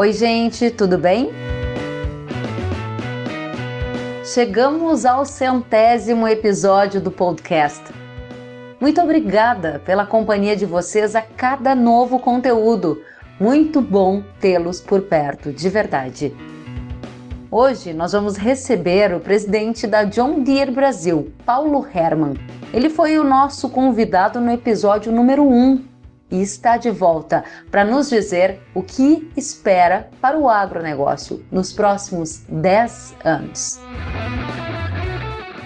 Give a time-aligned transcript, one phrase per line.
[0.00, 1.30] Oi, gente, tudo bem?
[4.24, 7.84] Chegamos ao centésimo episódio do podcast.
[8.80, 13.02] Muito obrigada pela companhia de vocês a cada novo conteúdo.
[13.38, 16.34] Muito bom tê-los por perto, de verdade.
[17.50, 22.38] Hoje nós vamos receber o presidente da John Deere Brasil, Paulo Herman.
[22.72, 25.89] Ele foi o nosso convidado no episódio número 1
[26.30, 32.42] e está de volta para nos dizer o que espera para o agronegócio nos próximos
[32.48, 33.80] 10 anos.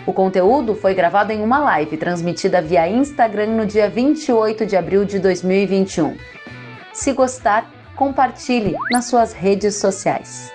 [0.06, 5.04] O conteúdo foi gravado em uma live transmitida via Instagram no dia 28 de abril
[5.04, 6.16] de 2021.
[6.92, 10.52] Se gostar, compartilhe nas suas redes sociais.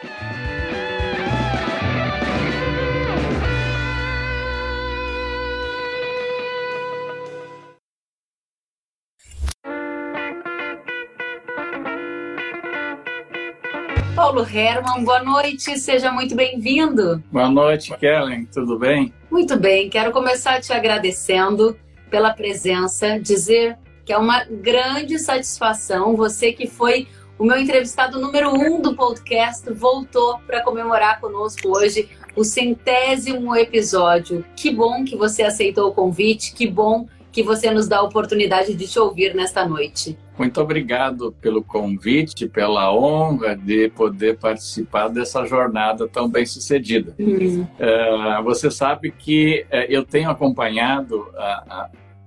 [14.30, 17.24] Paulo Herman, boa noite, seja muito bem-vindo.
[17.32, 19.12] Boa noite, Kellen, tudo bem?
[19.32, 21.76] Muito bem, quero começar te agradecendo
[22.12, 27.08] pela presença, dizer que é uma grande satisfação você que foi
[27.40, 34.46] o meu entrevistado número um do podcast voltou para comemorar conosco hoje o centésimo episódio.
[34.56, 38.74] Que bom que você aceitou o convite, que bom que você nos dá a oportunidade
[38.74, 40.18] de te ouvir nesta noite.
[40.38, 47.14] Muito obrigado pelo convite, pela honra de poder participar dessa jornada tão bem sucedida.
[47.20, 47.64] Uhum.
[47.64, 51.28] Uh, você sabe que uh, eu tenho acompanhado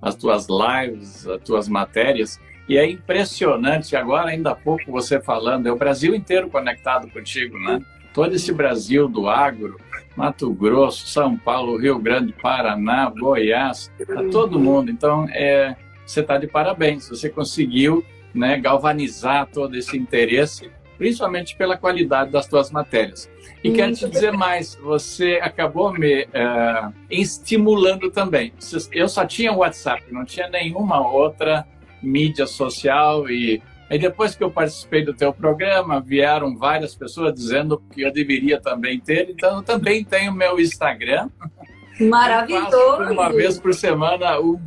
[0.00, 3.96] as tuas lives, as tuas matérias, e é impressionante.
[3.96, 7.80] Agora, ainda há pouco, você falando, é o Brasil inteiro conectado contigo, né?
[8.12, 9.78] Todo esse Brasil do agro,
[10.16, 14.90] Mato Grosso, São Paulo, Rio Grande, Paraná, Goiás, tá todo mundo.
[14.90, 17.08] Então, é, você está de parabéns.
[17.08, 23.30] Você conseguiu né, galvanizar todo esse interesse, principalmente pela qualidade das suas matérias.
[23.62, 28.52] E Muito quero te dizer mais, você acabou me uh, estimulando também.
[28.90, 31.66] Eu só tinha WhatsApp, não tinha nenhuma outra
[32.02, 37.82] mídia social e Aí depois que eu participei do teu programa, vieram várias pessoas dizendo
[37.92, 41.28] que eu deveria também ter, então eu também tenho meu Instagram.
[42.00, 43.12] Maravilhoso!
[43.12, 44.58] Uma vez por semana um,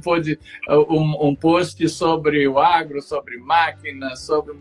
[0.69, 4.53] um, um post sobre o agro, sobre máquinas, sobre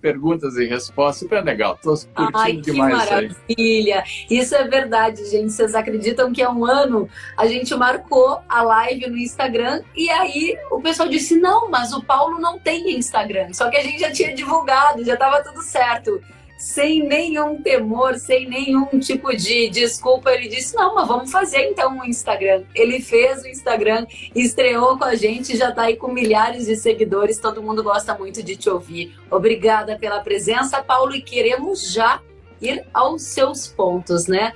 [0.00, 1.78] perguntas e respostas, super legal.
[1.82, 4.00] Tô curtindo Ai, que demais maravilha!
[4.00, 4.38] Aí.
[4.38, 5.52] Isso é verdade, gente.
[5.52, 10.58] Vocês acreditam que há um ano a gente marcou a live no Instagram e aí
[10.70, 13.52] o pessoal disse: não, mas o Paulo não tem Instagram.
[13.52, 16.20] Só que a gente já tinha divulgado, já estava tudo certo
[16.60, 21.96] sem nenhum temor, sem nenhum tipo de desculpa, ele disse: Não, mas vamos fazer então
[21.96, 22.64] um Instagram.
[22.74, 24.06] Ele fez o Instagram,
[24.36, 27.38] estreou com a gente, já está aí com milhares de seguidores.
[27.38, 29.16] Todo mundo gosta muito de te ouvir.
[29.30, 32.20] Obrigada pela presença, Paulo, e queremos já
[32.60, 34.52] ir aos seus pontos, né?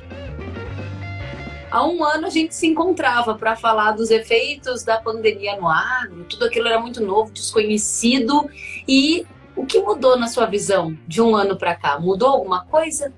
[1.71, 6.23] Há um ano a gente se encontrava para falar dos efeitos da pandemia no agro,
[6.25, 8.49] tudo aquilo era muito novo, desconhecido
[8.87, 9.27] e
[9.57, 11.99] o que mudou na sua visão de um ano para cá?
[11.99, 13.13] Mudou alguma coisa?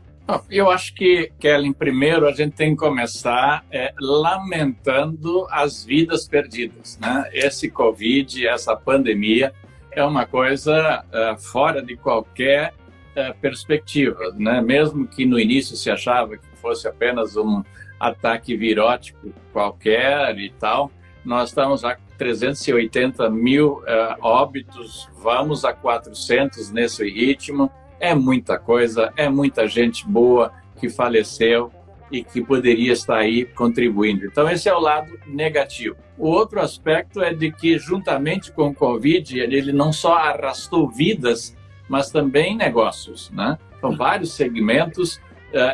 [0.50, 6.98] Eu acho que, Kellen, primeiro a gente tem que começar é, lamentando as vidas perdidas.
[7.00, 7.30] Né?
[7.32, 9.54] Esse Covid, essa pandemia,
[9.92, 12.74] é uma coisa é, fora de qualquer
[13.14, 14.34] é, perspectiva.
[14.36, 14.60] Né?
[14.60, 17.62] Mesmo que no início se achava que fosse apenas um
[17.98, 20.90] ataque virótico qualquer e tal,
[21.26, 27.70] nós estamos há 380 mil uh, óbitos, vamos a 400 nesse ritmo.
[27.98, 31.72] É muita coisa, é muita gente boa que faleceu
[32.12, 34.24] e que poderia estar aí contribuindo.
[34.24, 35.96] Então, esse é o lado negativo.
[36.16, 41.56] O outro aspecto é de que, juntamente com o Covid, ele não só arrastou vidas,
[41.88, 43.30] mas também negócios.
[43.32, 43.58] Né?
[43.76, 45.20] Então, vários segmentos,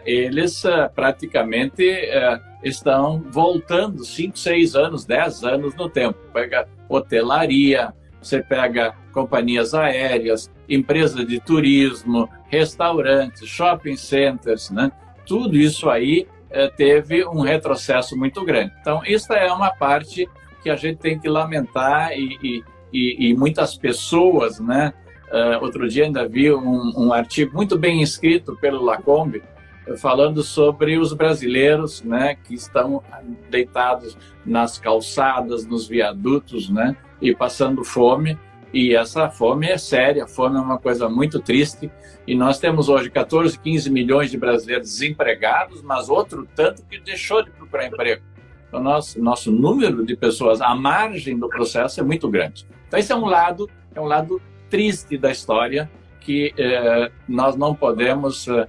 [0.04, 1.84] eles uh, praticamente
[2.62, 6.18] estão voltando 5, 6 anos, 10 anos no tempo.
[6.32, 14.92] Pega hotelaria, você pega companhias aéreas, empresas de turismo, restaurantes, shopping centers, né?
[15.26, 18.72] Tudo isso aí é, teve um retrocesso muito grande.
[18.80, 20.28] Então, isso é uma parte
[20.62, 22.62] que a gente tem que lamentar e,
[22.92, 24.92] e, e muitas pessoas, né?
[25.30, 29.42] Uh, outro dia ainda vi um, um artigo muito bem escrito pelo Lacombe,
[29.96, 33.02] falando sobre os brasileiros, né, que estão
[33.50, 38.38] deitados nas calçadas, nos viadutos, né, e passando fome.
[38.72, 41.90] E essa fome é séria, a fome é uma coisa muito triste.
[42.26, 47.42] E nós temos hoje 14, 15 milhões de brasileiros desempregados, mas outro tanto que deixou
[47.42, 48.22] de procurar emprego.
[48.68, 52.66] Então, nosso, nosso número de pessoas à margem do processo é muito grande.
[52.88, 54.40] Então, esse é um lado, é um lado
[54.70, 55.90] triste da história
[56.20, 58.66] que eh, nós não podemos eh,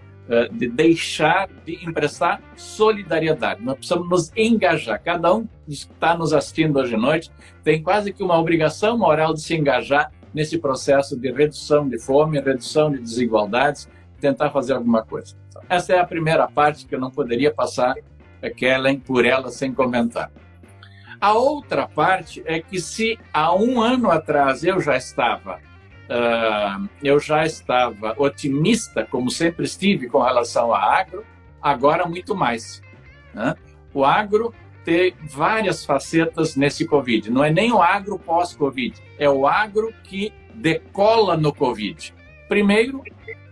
[0.51, 3.61] de deixar de emprestar solidariedade.
[3.61, 5.01] Nós precisamos nos engajar.
[5.03, 7.31] Cada um que está nos assistindo hoje à noite
[7.63, 12.39] tem quase que uma obrigação moral de se engajar nesse processo de redução de fome,
[12.39, 13.89] redução de desigualdades,
[14.19, 15.35] tentar fazer alguma coisa.
[15.69, 17.95] Essa é a primeira parte que eu não poderia passar
[18.55, 20.31] Kellen por ela sem comentar.
[21.19, 25.59] A outra parte é que se há um ano atrás eu já estava
[26.09, 31.25] uh, eu já estava otimista, como sempre estive com relação ao agro,
[31.61, 32.81] agora muito mais.
[33.33, 33.55] Né?
[33.93, 34.53] O agro
[34.83, 37.31] tem várias facetas nesse Covid.
[37.31, 42.13] Não é nem o agro pós-Covid, é o agro que decola no Covid.
[42.47, 43.03] Primeiro,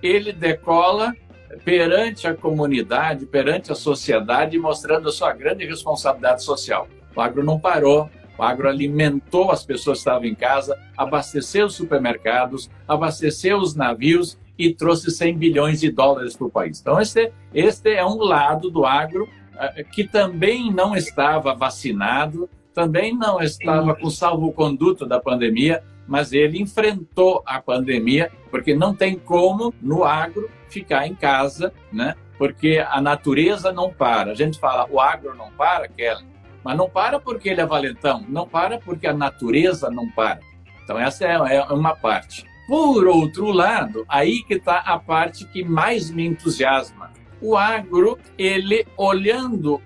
[0.02, 1.16] ele decola
[1.64, 6.88] perante a comunidade, perante a sociedade, mostrando a sua grande responsabilidade social.
[7.16, 8.10] O agro não parou,
[8.42, 14.36] o agro alimentou as pessoas que estavam em casa, abasteceu os supermercados, abasteceu os navios
[14.58, 16.82] e trouxe 100 bilhões de dólares para o país.
[16.82, 23.16] Então, este, este é um lado do agro uh, que também não estava vacinado, também
[23.16, 29.72] não estava com salvo-conduto da pandemia, mas ele enfrentou a pandemia, porque não tem como
[29.80, 32.16] no agro ficar em casa, né?
[32.40, 34.32] Porque a natureza não para.
[34.32, 36.26] A gente fala, o agro não para, Kelly,
[36.64, 40.40] mas não para porque ele é valentão, não para porque a natureza não para.
[40.84, 42.46] Então, essa é, é uma parte.
[42.68, 47.12] Por outro lado, aí que está a parte que mais me entusiasma.
[47.42, 49.82] O agro, ele olhando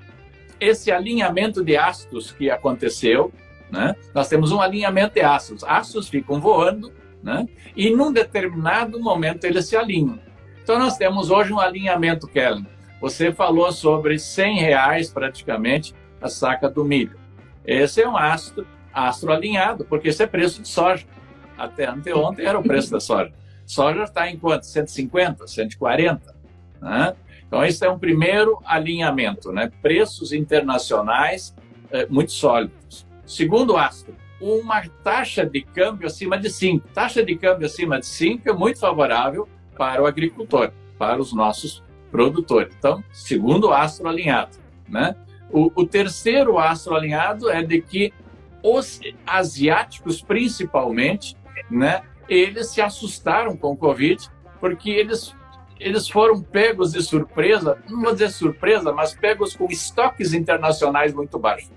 [0.59, 3.31] esse alinhamento de astros que aconteceu,
[3.71, 3.95] né?
[4.13, 5.63] nós temos um alinhamento de astros.
[5.63, 6.91] Astros ficam voando,
[7.23, 7.47] né?
[7.75, 10.19] e num determinado momento eles se alinham.
[10.61, 12.67] Então, nós temos hoje um alinhamento, Kellen.
[13.01, 17.17] Você falou sobre 100 reais praticamente a saca do milho.
[17.65, 21.05] Esse é um astro, astro alinhado, porque esse é preço de soja.
[21.57, 23.31] Até anteontem era o preço da soja.
[23.65, 24.65] Soja está em quanto?
[24.65, 26.35] 150, 140?
[26.81, 27.15] Né?
[27.47, 29.71] Então, esse é um primeiro alinhamento, né?
[29.81, 31.55] preços internacionais
[31.91, 33.07] eh, muito sólidos.
[33.25, 36.87] Segundo astro, uma taxa de câmbio acima de 5.
[36.89, 39.47] Taxa de câmbio acima de 5 é muito favorável
[39.77, 42.73] para o agricultor, para os nossos produtores.
[42.77, 44.57] Então, segundo astro alinhado.
[44.87, 45.15] Né?
[45.55, 48.13] O, o terceiro astro alinhado é de que
[48.61, 51.37] os asiáticos, principalmente,
[51.71, 54.29] né, eles se assustaram com o Covid,
[54.59, 55.33] porque eles,
[55.79, 61.39] eles foram pegos de surpresa, não vou dizer surpresa, mas pegos com estoques internacionais muito
[61.39, 61.71] baixos.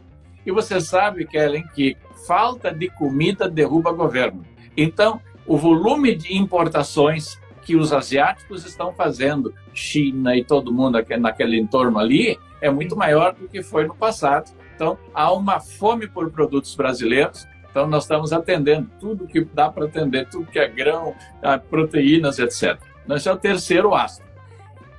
[0.44, 1.96] E você sabe, Kellen, que
[2.26, 4.44] falta de comida derruba governo.
[4.76, 11.60] Então, o volume de importações que os asiáticos estão fazendo, China e todo mundo naquele
[11.60, 14.50] entorno ali, é muito maior do que foi no passado.
[14.74, 17.46] Então, há uma fome por produtos brasileiros.
[17.70, 22.38] Então, nós estamos atendendo tudo que dá para atender, tudo que é grão, ah, proteínas,
[22.38, 22.78] etc.
[23.10, 24.26] Esse é o terceiro astro.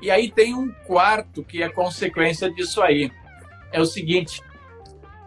[0.01, 3.11] E aí tem um quarto que é consequência disso aí.
[3.71, 4.41] É o seguinte: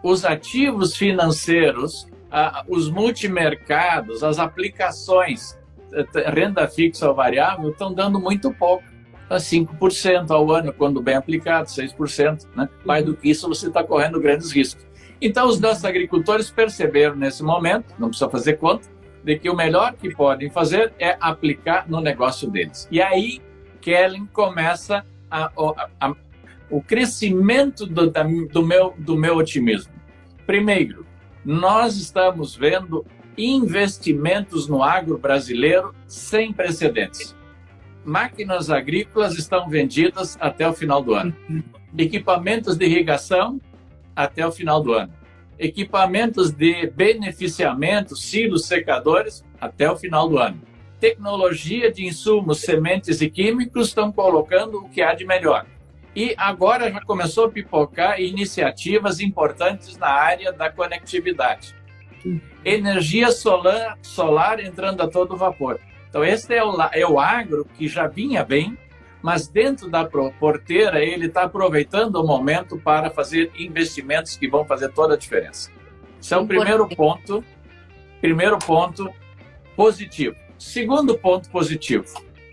[0.01, 5.57] os ativos financeiros, ah, os multimercados, as aplicações,
[5.93, 8.83] eh, renda fixa ou variável, estão dando muito pouco
[9.29, 12.47] a 5% ao ano, quando bem aplicado, 6%.
[12.55, 12.69] Né?
[12.85, 14.85] Mais do que isso, você está correndo grandes riscos.
[15.21, 18.89] Então, os nossos agricultores perceberam nesse momento, não precisa fazer conta,
[19.23, 22.87] de que o melhor que podem fazer é aplicar no negócio deles.
[22.91, 23.41] E aí,
[23.79, 26.15] Kellen começa a, a, a,
[26.69, 29.93] o crescimento do, da, do, meu, do meu otimismo.
[30.45, 31.05] Primeiro,
[31.45, 33.05] nós estamos vendo
[33.37, 37.33] investimentos no agro brasileiro sem precedentes
[38.03, 41.35] máquinas agrícolas estão vendidas até o final do ano.
[41.97, 43.59] Equipamentos de irrigação
[44.15, 45.13] até o final do ano.
[45.57, 50.59] Equipamentos de beneficiamento, silos secadores até o final do ano.
[50.99, 55.65] Tecnologia de insumos, sementes e químicos estão colocando o que há de melhor.
[56.15, 61.75] E agora já começou a pipocar iniciativas importantes na área da conectividade.
[62.63, 65.79] Energia solar, solar entrando a todo vapor.
[66.13, 68.77] Então, esse é o, é o agro que já vinha bem,
[69.19, 74.89] mas dentro da porteira ele está aproveitando o momento para fazer investimentos que vão fazer
[74.89, 75.71] toda a diferença.
[76.21, 77.43] Esse é o primeiro ponto,
[78.21, 79.11] primeiro ponto
[79.75, 80.35] positivo.
[80.55, 82.05] Segundo ponto positivo,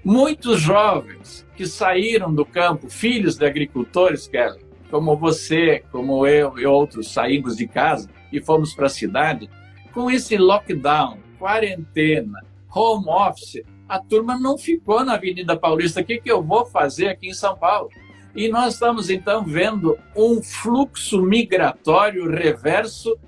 [0.02, 6.64] muitos jovens que saíram do campo, filhos de agricultores, Kelly, como você, como eu e
[6.64, 9.50] outros, saímos de casa e fomos para a cidade,
[9.92, 16.00] com esse lockdown, quarentena, home office, a turma não ficou na Avenida Paulista.
[16.00, 17.90] O que, que eu vou fazer aqui em São Paulo?
[18.34, 23.18] E nós estamos então vendo um fluxo migratório reverso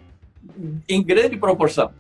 [0.89, 1.93] em grande proporção.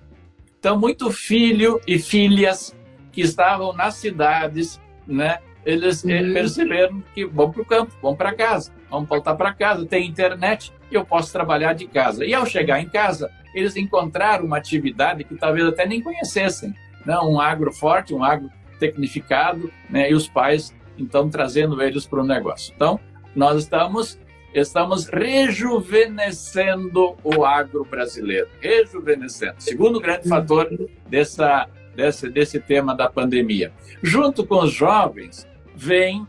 [0.58, 2.76] Então, muito filho e filhas
[3.10, 5.38] que estavam nas cidades, né?
[5.64, 6.32] Eles eh, uhum.
[6.32, 10.72] perceberam que vão para o campo, vão para casa, vão voltar para casa, tem internet,
[10.90, 12.24] eu posso trabalhar de casa.
[12.24, 17.18] E ao chegar em casa, eles encontraram uma atividade que talvez até nem conhecessem, né?
[17.18, 20.10] um agro forte, um agro tecnificado, né?
[20.10, 22.72] e os pais, então, trazendo eles para o negócio.
[22.74, 23.00] Então,
[23.34, 24.20] nós estamos
[24.54, 29.54] estamos rejuvenescendo o agro brasileiro, rejuvenescendo.
[29.58, 30.68] Segundo grande fator
[31.08, 31.66] dessa,
[31.96, 33.72] desse, desse tema da pandemia.
[34.02, 36.26] Junto com os jovens, vem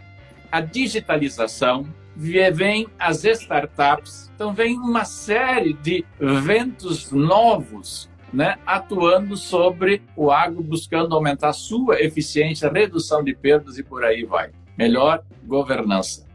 [0.51, 10.01] a digitalização, vem as startups, então vem uma série de ventos novos né, atuando sobre
[10.15, 14.49] o agro, buscando aumentar sua eficiência, redução de perdas e por aí vai.
[14.75, 16.25] Melhor governança.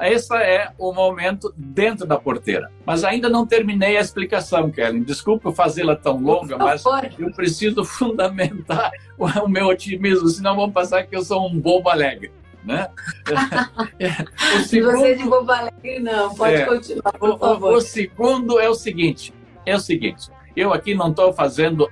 [0.00, 2.70] Esse é o momento dentro da porteira.
[2.86, 5.02] Mas ainda não terminei a explicação, Kellen.
[5.02, 6.82] Desculpa fazê-la tão longa, mas
[7.18, 12.32] eu preciso fundamentar o meu otimismo, senão vão passar que eu sou um bobo alegre.
[12.64, 12.88] Né?
[14.56, 16.34] o segundo, você é de bobo alegre, não.
[16.34, 17.72] Pode é, continuar, por favor.
[17.72, 19.34] O, o, segundo é o seguinte:
[19.66, 20.30] é o seguinte.
[20.56, 21.90] Eu aqui não estou fazendo uh,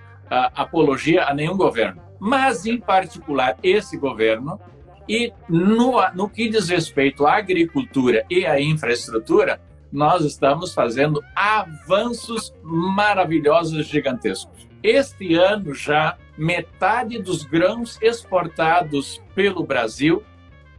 [0.55, 4.61] apologia a nenhum governo, mas em particular esse governo
[5.09, 9.59] e no, no que diz respeito à agricultura e à infraestrutura,
[9.91, 14.69] nós estamos fazendo avanços maravilhosos, gigantescos.
[14.83, 20.23] Este ano já, metade dos grãos exportados pelo Brasil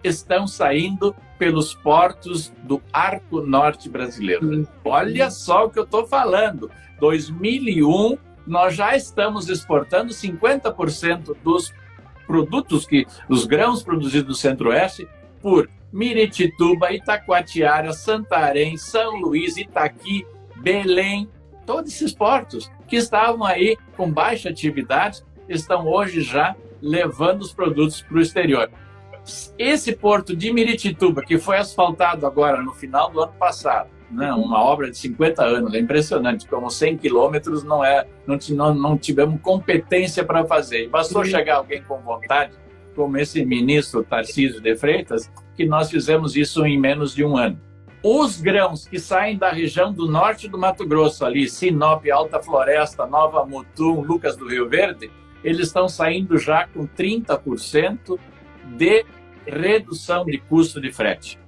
[0.04, 4.68] estão saindo pelos portos do Arco Norte brasileiro.
[4.86, 6.70] Olha só o que eu estou falando.
[7.00, 11.74] 2001, nós já estamos exportando 50% dos
[12.26, 15.08] produtos que os grãos produzidos no Centro-Oeste
[15.42, 20.26] por Miritituba, Itacoatiara, Santarém, São Luís, Itaqui,
[20.58, 21.30] Belém,
[21.66, 28.02] todos esses portos que estavam aí com baixa atividade estão hoje já levando os produtos
[28.02, 28.70] para o exterior.
[29.58, 34.62] Esse porto de Miritituba, que foi asfaltado agora no final do ano passado, né, uma
[34.62, 39.40] obra de 50 anos, é impressionante, como 100 quilômetros não é, não, não, não tivemos
[39.42, 40.90] competência para fazer.
[40.90, 42.54] Bastou chegar alguém com vontade,
[42.96, 47.60] como esse ministro Tarcísio de Freitas, que nós fizemos isso em menos de um ano.
[48.02, 53.06] Os grãos que saem da região do norte do Mato Grosso, ali, Sinop, Alta Floresta,
[53.06, 55.12] Nova Mutum, Lucas do Rio Verde,
[55.44, 58.18] eles estão saindo já com 30%
[58.78, 59.06] de
[59.46, 61.39] redução de custo de frete.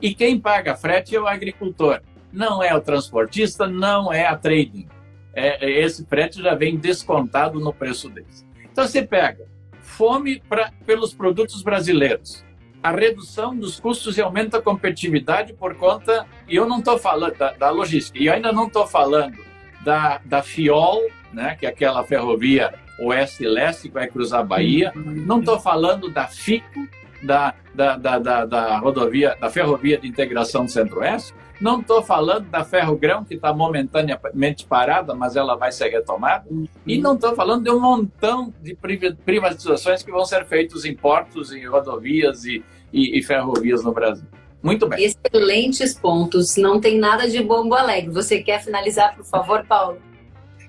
[0.00, 2.00] E quem paga frete é o agricultor,
[2.32, 4.88] não é o transportista, não é a trading.
[5.34, 8.46] É, é, esse frete já vem descontado no preço deles.
[8.70, 9.46] Então você pega
[9.80, 12.44] fome pra, pelos produtos brasileiros,
[12.82, 17.36] a redução dos custos e aumenta a competitividade por conta, e eu não estou falando
[17.36, 19.38] da, da, logística, e eu ainda não estou falando
[19.82, 25.02] da, da FIOL, né, que é aquela ferrovia oeste-leste que vai cruzar a Bahia, uhum.
[25.26, 26.86] não estou falando da FICO,
[27.26, 31.34] da, da, da, da, da rodovia, da ferrovia de integração do Centro-Oeste.
[31.60, 36.44] Não estou falando da Ferrogrão, que está momentaneamente parada, mas ela vai ser retomada.
[36.86, 38.76] E não estou falando de um montão de
[39.24, 44.26] privatizações que vão ser feitos em portos, em rodovias e, e, e ferrovias no Brasil.
[44.62, 45.02] Muito bem.
[45.02, 46.56] Excelentes pontos.
[46.56, 48.10] Não tem nada de bombo alegre.
[48.10, 49.98] Você quer finalizar, por favor, Paulo?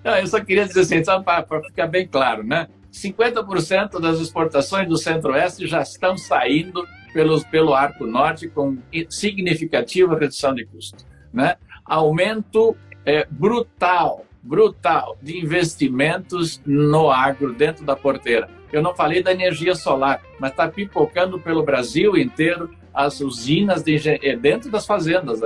[0.04, 2.68] Não, eu só queria dizer assim, para ficar bem claro, né?
[2.98, 8.78] 50% das exportações do Centro-Oeste já estão saindo pelos, pelo Arco Norte com
[9.10, 11.06] significativa redução de custo.
[11.34, 11.56] Né?
[11.86, 12.76] Aumento
[13.06, 18.50] é, brutal, brutal de investimentos no agro dentro da porteira.
[18.72, 23.98] Eu não falei da energia solar, mas está pipocando pelo Brasil inteiro as usinas de,
[24.10, 25.40] é, dentro das fazendas,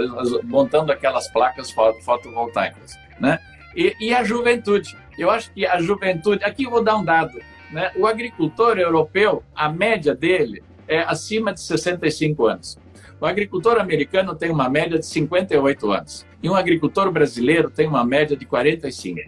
[0.43, 1.70] montando aquelas placas
[2.03, 2.98] fotovoltaicas.
[3.20, 3.38] Né?
[3.75, 4.98] E, e, a juventude.
[5.18, 6.44] Eu acho que a juventude.
[6.44, 7.40] Aqui eu vou dar um dado.
[7.72, 7.92] Né?
[7.96, 12.78] O agricultor europeu, a média dele é acima de 65 anos.
[13.20, 16.25] O agricultor americano tem uma média de 58 anos.
[16.42, 19.22] E um agricultor brasileiro tem uma média de 45.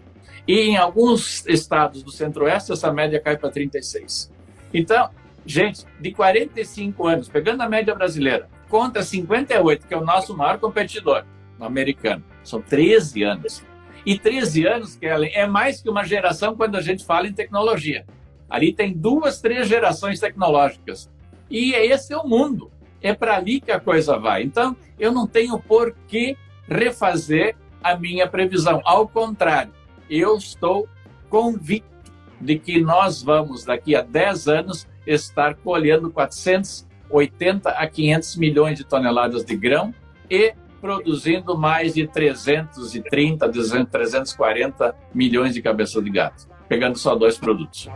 [0.48, 4.32] E em alguns estados do centro-oeste, essa média cai para 36.
[4.74, 5.10] Então,
[5.46, 10.58] gente, de 45 anos, pegando a média brasileira, contra 58, que é o nosso maior
[10.58, 11.24] competidor,
[11.60, 13.64] o americano, são 13 anos.
[14.06, 18.06] E 13 anos, Kellen, é mais que uma geração quando a gente fala em tecnologia.
[18.50, 21.10] Ali tem duas, três gerações tecnológicas.
[21.50, 22.72] E esse é o mundo.
[23.02, 24.44] É para ali que a coisa vai.
[24.44, 28.82] Então, eu não tenho por que refazer a minha previsão.
[28.86, 29.74] Ao contrário,
[30.10, 30.88] eu estou
[31.30, 38.78] convicto de que nós vamos, daqui a 10 anos, estar colhendo 480 a 500 milhões
[38.78, 39.94] de toneladas de grão
[40.30, 40.54] e
[40.84, 43.50] produzindo mais de 330,
[43.90, 46.52] 340 milhões de cabeças de gato.
[46.68, 47.88] pegando só dois produtos.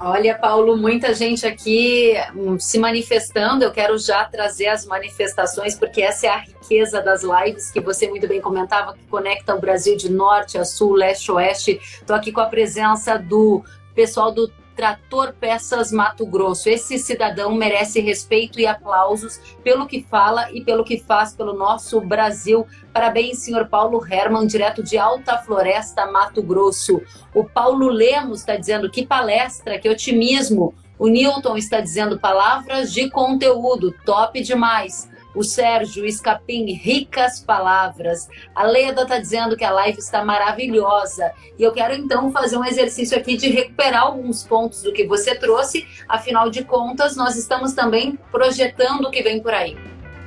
[0.00, 3.64] Olha, Paulo, muita gente aqui hum, se manifestando.
[3.64, 8.08] Eu quero já trazer as manifestações, porque essa é a riqueza das lives que você
[8.08, 11.80] muito bem comentava, que conecta o Brasil de norte a sul, leste oeste.
[11.82, 13.62] Estou aqui com a presença do
[13.94, 16.68] pessoal do Trator Peças Mato Grosso.
[16.68, 22.00] Esse cidadão merece respeito e aplausos pelo que fala e pelo que faz pelo nosso
[22.00, 22.66] Brasil.
[22.92, 27.02] Parabéns, senhor Paulo Herman, direto de Alta Floresta, Mato Grosso.
[27.34, 30.74] O Paulo Lemos está dizendo que palestra, que otimismo.
[30.98, 38.28] O Newton está dizendo palavras de conteúdo, top demais o Sérgio Escapim, ricas palavras.
[38.54, 41.32] A Leda está dizendo que a live está maravilhosa.
[41.58, 45.34] E eu quero então fazer um exercício aqui de recuperar alguns pontos do que você
[45.34, 45.86] trouxe.
[46.08, 49.76] Afinal de contas, nós estamos também projetando o que vem por aí.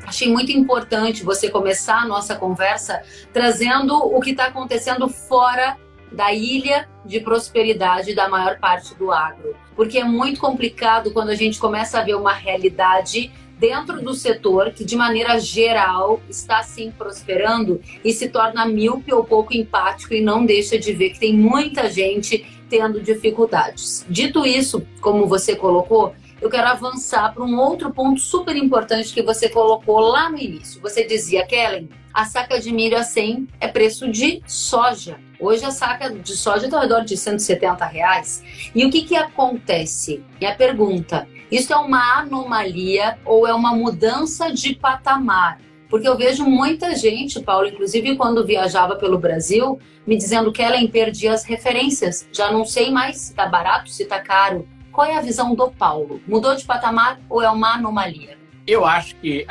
[0.05, 3.01] Achei muito importante você começar a nossa conversa
[3.33, 5.77] trazendo o que está acontecendo fora
[6.11, 9.55] da ilha de prosperidade da maior parte do agro.
[9.75, 14.71] Porque é muito complicado quando a gente começa a ver uma realidade dentro do setor
[14.71, 20.21] que, de maneira geral, está sim prosperando e se torna míope ou pouco empático e
[20.21, 24.05] não deixa de ver que tem muita gente tendo dificuldades.
[24.09, 29.21] Dito isso, como você colocou, eu quero avançar para um outro ponto super importante que
[29.21, 30.81] você colocou lá no início.
[30.81, 35.17] Você dizia, Kellen, a saca de milho a 100 é preço de soja.
[35.39, 38.43] Hoje a saca de soja está ao redor de 170 reais.
[38.73, 40.23] E o que, que acontece?
[40.39, 45.59] E a pergunta: isso é uma anomalia ou é uma mudança de patamar?
[45.89, 50.75] Porque eu vejo muita gente, Paulo, inclusive quando viajava pelo Brasil, me dizendo que ela
[50.87, 52.27] perdia as referências.
[52.31, 54.67] Já não sei mais se está barato, se está caro.
[54.91, 56.21] Qual é a visão do Paulo?
[56.27, 58.37] Mudou de patamar ou é uma anomalia?
[58.65, 59.45] Eu acho que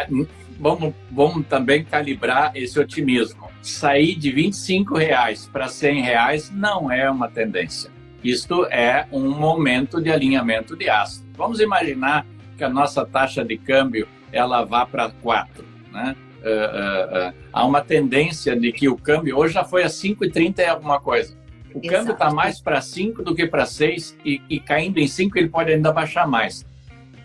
[0.58, 3.48] vamos, vamos também calibrar esse otimismo.
[3.62, 7.90] Sair de 25 reais para 100 reais não é uma tendência.
[8.24, 11.22] Isto é um momento de alinhamento de astros.
[11.36, 16.16] Vamos imaginar que a nossa taxa de câmbio ela vá para 4, né?
[16.40, 20.58] Uh, uh, uh, há uma tendência de que o câmbio hoje já foi a 5,30
[20.58, 21.36] e alguma coisa.
[21.74, 21.88] O Exato.
[21.88, 25.48] câmbio está mais para 5 do que para 6 e, e, caindo em 5 ele
[25.48, 26.64] pode ainda baixar mais.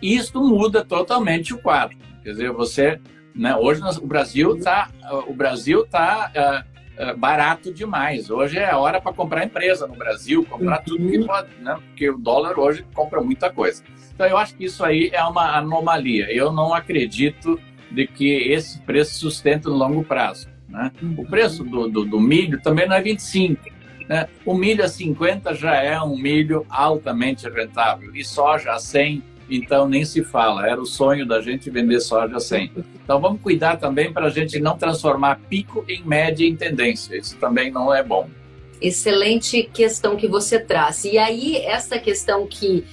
[0.00, 1.96] Isto muda totalmente o quadro.
[2.22, 3.00] Quer dizer, você,
[3.34, 4.88] né, hoje o Brasil está
[5.26, 6.64] o Brasil tá é,
[7.16, 8.30] barato demais.
[8.30, 11.26] Hoje é a hora para comprar empresa no Brasil, comprar tudo que uhum.
[11.26, 11.78] pode, né?
[11.88, 13.82] Porque o dólar hoje compra muita coisa.
[14.14, 16.30] Então eu acho que isso aí é uma anomalia.
[16.30, 17.58] Eu não acredito
[17.90, 20.48] de que esse preço sustente no longo prazo.
[20.68, 20.92] Né?
[21.16, 23.64] O preço do, do, do milho também não é 25.
[24.08, 24.28] Né?
[24.44, 29.88] O milho a 50 já é um milho altamente rentável e soja a 100 então
[29.88, 30.66] nem se fala.
[30.66, 32.70] Era o sonho da gente vender soja sem.
[33.02, 37.16] Então vamos cuidar também para a gente não transformar pico em média em tendência.
[37.16, 38.28] Isso também não é bom.
[38.80, 41.04] Excelente questão que você traz.
[41.04, 42.84] E aí, essa questão que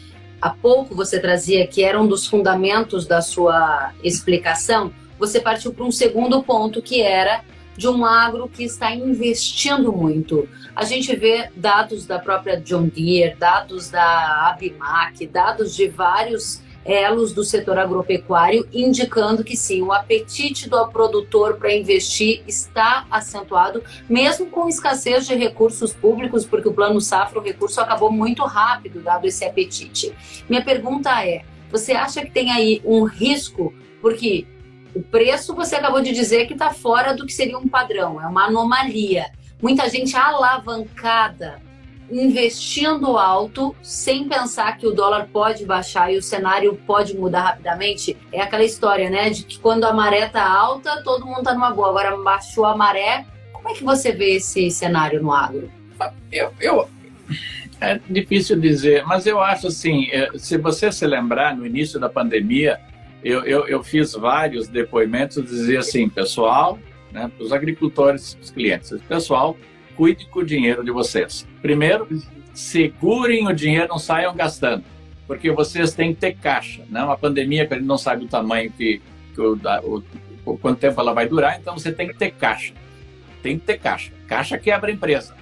[0.42, 5.86] há pouco você trazia, que era um dos fundamentos da sua explicação, você partiu para
[5.86, 7.42] um segundo ponto, que era
[7.78, 10.50] de um agro que está investindo muito.
[10.76, 17.34] A gente vê dados da própria John Deere, dados da Abimac, dados de vários elos
[17.34, 24.46] do setor agropecuário, indicando que sim, o apetite do produtor para investir está acentuado, mesmo
[24.46, 29.28] com escassez de recursos públicos, porque o Plano Safra, o recurso acabou muito rápido, dado
[29.28, 30.14] esse apetite.
[30.50, 33.74] Minha pergunta é: você acha que tem aí um risco?
[34.02, 34.48] Porque
[34.98, 38.26] o preço, você acabou de dizer que está fora do que seria um padrão, é
[38.26, 39.28] uma anomalia.
[39.62, 41.62] Muita gente alavancada,
[42.10, 48.18] investindo alto, sem pensar que o dólar pode baixar e o cenário pode mudar rapidamente.
[48.32, 49.30] É aquela história, né?
[49.30, 51.90] De que quando a maré está alta, todo mundo está numa boa.
[51.90, 53.26] Agora baixou a maré.
[53.52, 55.72] Como é que você vê esse cenário no agro?
[56.32, 56.90] Eu, eu,
[57.82, 62.10] é difícil dizer, mas eu acho assim, é, se você se lembrar, no início da
[62.10, 62.80] pandemia,
[63.24, 66.80] eu, eu, eu fiz vários depoimentos, dizia assim, pessoal,
[67.12, 69.58] né, para os agricultores, os clientes, pessoal,
[69.96, 71.48] cuide com o dinheiro de vocês.
[71.62, 72.08] Primeiro,
[72.54, 74.84] segurem o dinheiro, não saiam gastando,
[75.26, 76.84] porque vocês têm que ter caixa.
[76.90, 77.04] Né?
[77.04, 79.02] Uma pandemia que a gente não sabe o tamanho que,
[79.34, 80.04] que o, o,
[80.46, 82.74] o, quanto tempo ela vai durar, então você tem que ter caixa.
[83.42, 84.12] Tem que ter caixa.
[84.28, 85.36] Caixa quebra a empresa.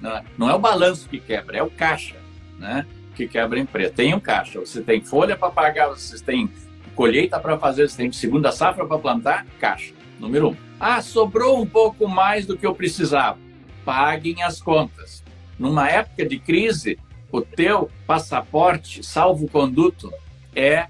[0.00, 2.16] Não é, não é o balanço que quebra, é o caixa,
[2.58, 2.86] né?
[3.14, 3.92] Que quebra a empresa.
[3.92, 4.60] Tem um caixa.
[4.60, 6.50] Você tem folha para pagar, vocês têm
[6.96, 9.92] colheita para fazer, você tem segunda safra para plantar, caixa.
[10.18, 10.56] Número um.
[10.80, 13.38] Ah, sobrou um pouco mais do que eu precisava.
[13.84, 15.22] Paguem as contas.
[15.58, 16.98] Numa época de crise,
[17.30, 20.12] o teu passaporte, salvo-conduto,
[20.54, 20.88] é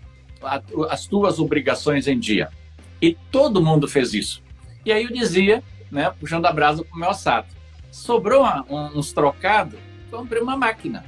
[0.88, 2.50] as tuas obrigações em dia.
[3.02, 4.42] E todo mundo fez isso.
[4.84, 7.48] E aí eu dizia, né, puxando a brasa para o meu assado,
[7.90, 8.44] sobrou
[8.94, 9.78] uns trocados,
[10.10, 11.04] compre uma máquina.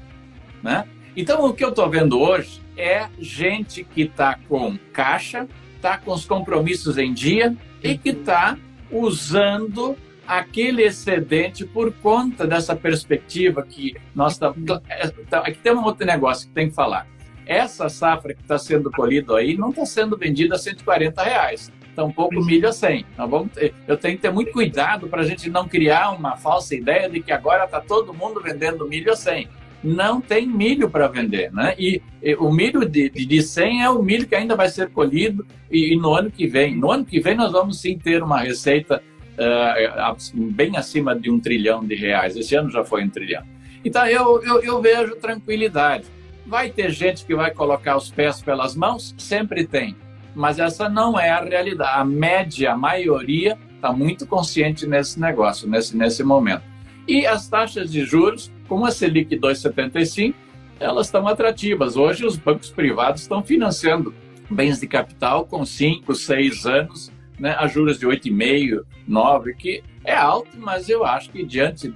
[0.62, 0.86] Né?
[1.18, 6.12] Então, o que eu estou vendo hoje é gente que está com caixa, está com
[6.12, 8.56] os compromissos em dia e que está
[8.88, 14.62] usando aquele excedente por conta dessa perspectiva que nós estamos.
[14.88, 17.04] É, tá, aqui tem um outro negócio que tem que falar.
[17.44, 21.72] Essa safra que está sendo colhida aí não está sendo vendida a 140 reais.
[21.96, 23.04] Tampouco milho a 100.
[23.16, 26.36] Nós vamos ter, eu tenho que ter muito cuidado para a gente não criar uma
[26.36, 30.90] falsa ideia de que agora está todo mundo vendendo milho a 100 não tem milho
[30.90, 31.74] para vender, né?
[31.78, 35.46] E, e, o milho de, de 100 é o milho que ainda vai ser colhido
[35.70, 36.76] e, e, no ano que vem.
[36.76, 39.02] No ano que vem nós vamos sim ter uma receita
[39.34, 42.36] uh, bem acima de um trilhão de reais.
[42.36, 43.42] Esse ano já foi um trilhão.
[43.84, 46.04] Então eu, eu, eu vejo tranquilidade.
[46.44, 49.14] Vai ter gente que vai colocar os pés pelas mãos?
[49.18, 49.94] Sempre tem.
[50.34, 52.00] Mas essa não é a realidade.
[52.00, 56.62] A média, a maioria, está muito consciente nesse negócio, nesse, nesse momento.
[57.06, 60.34] E as taxas de juros, como a Selic 2,75,
[60.78, 61.96] elas estão atrativas.
[61.96, 64.14] Hoje, os bancos privados estão financiando
[64.50, 70.14] bens de capital com 5, 6 anos, né, a juros de 8,5, 9, que é
[70.14, 71.88] alto, mas eu acho que, diante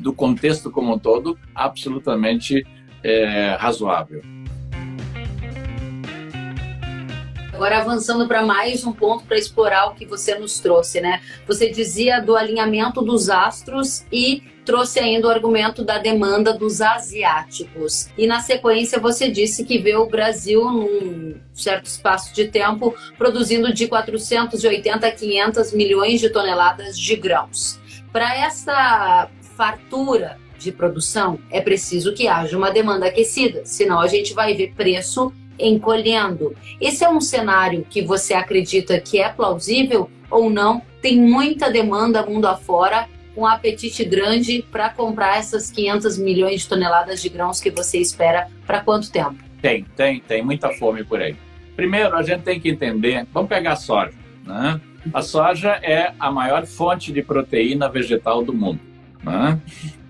[0.00, 2.66] do contexto como um todo, absolutamente
[3.02, 4.22] é, razoável.
[7.56, 11.22] Agora avançando para mais um ponto para explorar o que você nos trouxe, né?
[11.46, 18.10] Você dizia do alinhamento dos astros e trouxe ainda o argumento da demanda dos asiáticos.
[18.18, 23.72] E na sequência você disse que vê o Brasil num certo espaço de tempo produzindo
[23.72, 27.80] de 480 a 500 milhões de toneladas de grãos.
[28.12, 34.34] Para essa fartura de produção, é preciso que haja uma demanda aquecida, senão a gente
[34.34, 36.54] vai ver preço encolhendo.
[36.80, 40.82] Esse é um cenário que você acredita que é plausível ou não?
[41.00, 47.20] Tem muita demanda mundo afora, um apetite grande para comprar essas 500 milhões de toneladas
[47.20, 49.36] de grãos que você espera para quanto tempo?
[49.60, 51.36] Tem, tem, tem muita fome por aí.
[51.74, 54.12] Primeiro, a gente tem que entender, vamos pegar a soja,
[54.44, 54.80] né?
[55.12, 58.80] A soja é a maior fonte de proteína vegetal do mundo.
[59.22, 59.60] Né?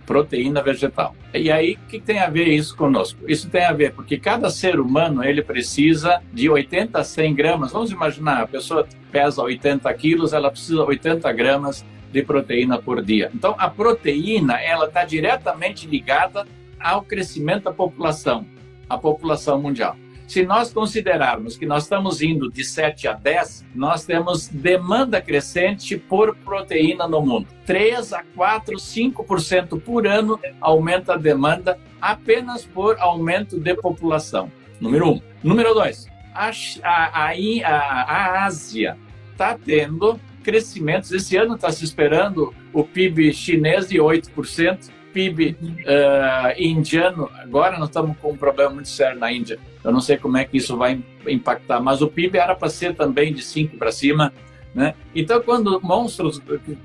[0.06, 1.14] Proteína vegetal.
[1.34, 3.18] E aí, o que tem a ver isso conosco?
[3.28, 7.72] Isso tem a ver porque cada ser humano ele precisa de 80 a 100 gramas.
[7.72, 13.02] Vamos imaginar, a pessoa pesa 80 quilos, ela precisa de 80 gramas de proteína por
[13.02, 13.30] dia.
[13.34, 16.46] Então, a proteína ela está diretamente ligada
[16.78, 18.46] ao crescimento da população,
[18.88, 19.96] a população mundial.
[20.26, 25.96] Se nós considerarmos que nós estamos indo de 7 a 10, nós temos demanda crescente
[25.96, 27.46] por proteína no mundo.
[27.64, 34.50] 3 a 4, 5% por ano aumenta a demanda apenas por aumento de população.
[34.80, 35.12] Número 1.
[35.12, 35.22] Um.
[35.44, 36.08] Número 2.
[36.34, 36.50] A,
[36.82, 38.98] a, a, a Ásia
[39.32, 41.12] está tendo crescimentos.
[41.12, 47.78] Esse ano está se esperando o PIB chinês de 8%, PIB uh, eh, indiano, agora
[47.78, 49.58] nós estamos com um problema muito sério na Índia.
[49.82, 52.94] Eu não sei como é que isso vai impactar, mas o PIB era para ser
[52.94, 54.30] também de 5 para cima.
[54.74, 54.94] Né?
[55.14, 56.42] Então, quando monstros,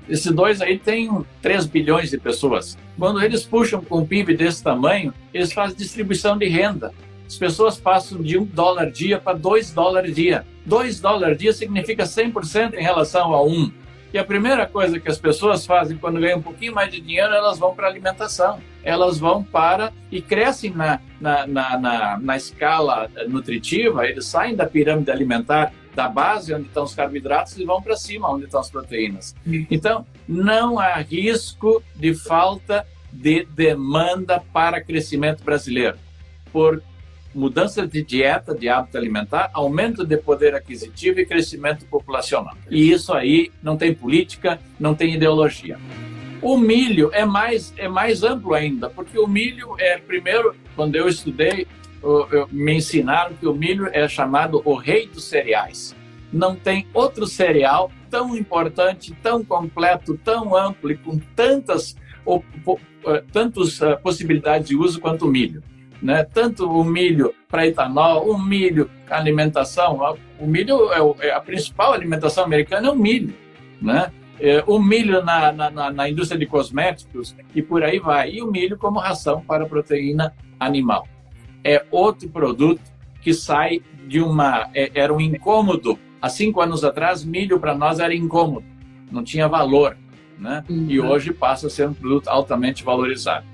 [0.08, 1.10] esses dois aí têm
[1.42, 2.78] 3 bilhões de pessoas.
[2.98, 6.90] Quando eles puxam com um PIB desse tamanho, eles fazem distribuição de renda.
[7.26, 10.46] As pessoas passam de 1 dólar dia para 2 dólares dia.
[10.64, 13.70] 2 dólares dia significa 100% em relação a 1.
[14.12, 17.32] E a primeira coisa que as pessoas fazem quando ganham um pouquinho mais de dinheiro,
[17.32, 18.60] elas vão para a alimentação.
[18.84, 24.66] Elas vão para e crescem na, na, na, na, na escala nutritiva, eles saem da
[24.66, 28.70] pirâmide alimentar da base, onde estão os carboidratos, e vão para cima, onde estão as
[28.70, 29.34] proteínas.
[29.70, 35.98] Então, não há risco de falta de demanda para crescimento brasileiro.
[36.50, 36.82] Por
[37.34, 42.56] mudança de dieta, de hábito alimentar, aumento de poder aquisitivo e crescimento populacional.
[42.70, 45.78] E isso aí não tem política, não tem ideologia.
[46.40, 51.08] O milho é mais, é mais amplo ainda, porque o milho é, primeiro, quando eu
[51.08, 51.66] estudei,
[52.02, 55.94] eu, eu, me ensinaram que o milho é chamado o rei dos cereais.
[56.32, 62.44] Não tem outro cereal tão importante, tão completo, tão amplo e com tantas, ou,
[63.30, 65.62] tantas uh, possibilidades de uso quanto o milho
[66.02, 66.24] né?
[66.24, 70.00] Tanto o milho para etanol, o milho alimentação,
[70.38, 73.32] o milho é, é a principal alimentação americana é o milho,
[73.80, 74.10] né?
[74.40, 78.32] É, o milho na, na, na, indústria de cosméticos e por aí vai.
[78.32, 81.06] E o milho como ração para proteína animal.
[81.62, 82.80] É outro produto
[83.20, 84.68] que sai de uma.
[84.74, 85.96] É, era um incômodo.
[86.20, 88.64] Há cinco anos atrás, milho para nós era incômodo,
[89.12, 89.96] não tinha valor.
[90.38, 90.64] Né?
[90.68, 90.86] Uhum.
[90.88, 93.51] E hoje passa a ser um produto altamente valorizado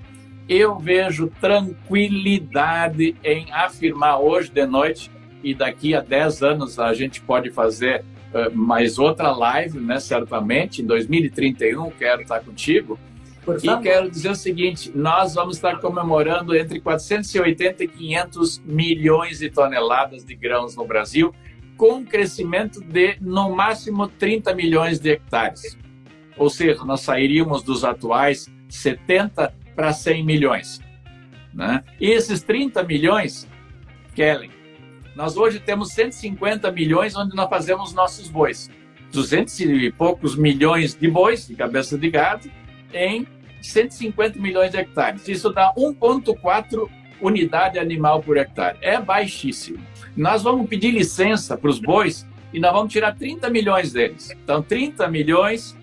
[0.48, 5.11] eu vejo tranquilidade em afirmar hoje de noite
[5.42, 10.80] e daqui a 10 anos a gente pode fazer uh, mais outra live, né, certamente,
[10.80, 12.98] em 2031 quero estar contigo.
[13.62, 19.48] E quero dizer o seguinte: nós vamos estar comemorando entre 480 e 500 milhões de
[19.48, 21.34] toneladas de grãos no Brasil,
[21.76, 25.78] com um crescimento de, no máximo, 30 milhões de hectares.
[26.37, 30.80] Ou seja, nós sairíamos dos atuais 70 para 100 milhões.
[31.54, 31.84] Né?
[32.00, 33.48] E esses 30 milhões,
[34.12, 34.50] Kellen,
[35.14, 38.68] nós hoje temos 150 milhões onde nós fazemos nossos bois.
[39.12, 42.50] 200 e poucos milhões de bois, de cabeça de gado,
[42.92, 43.24] em
[43.62, 45.28] 150 milhões de hectares.
[45.28, 48.78] Isso dá 1,4 unidade animal por hectare.
[48.82, 49.78] É baixíssimo.
[50.16, 54.32] Nós vamos pedir licença para os bois e nós vamos tirar 30 milhões deles.
[54.42, 55.77] Então, 30 milhões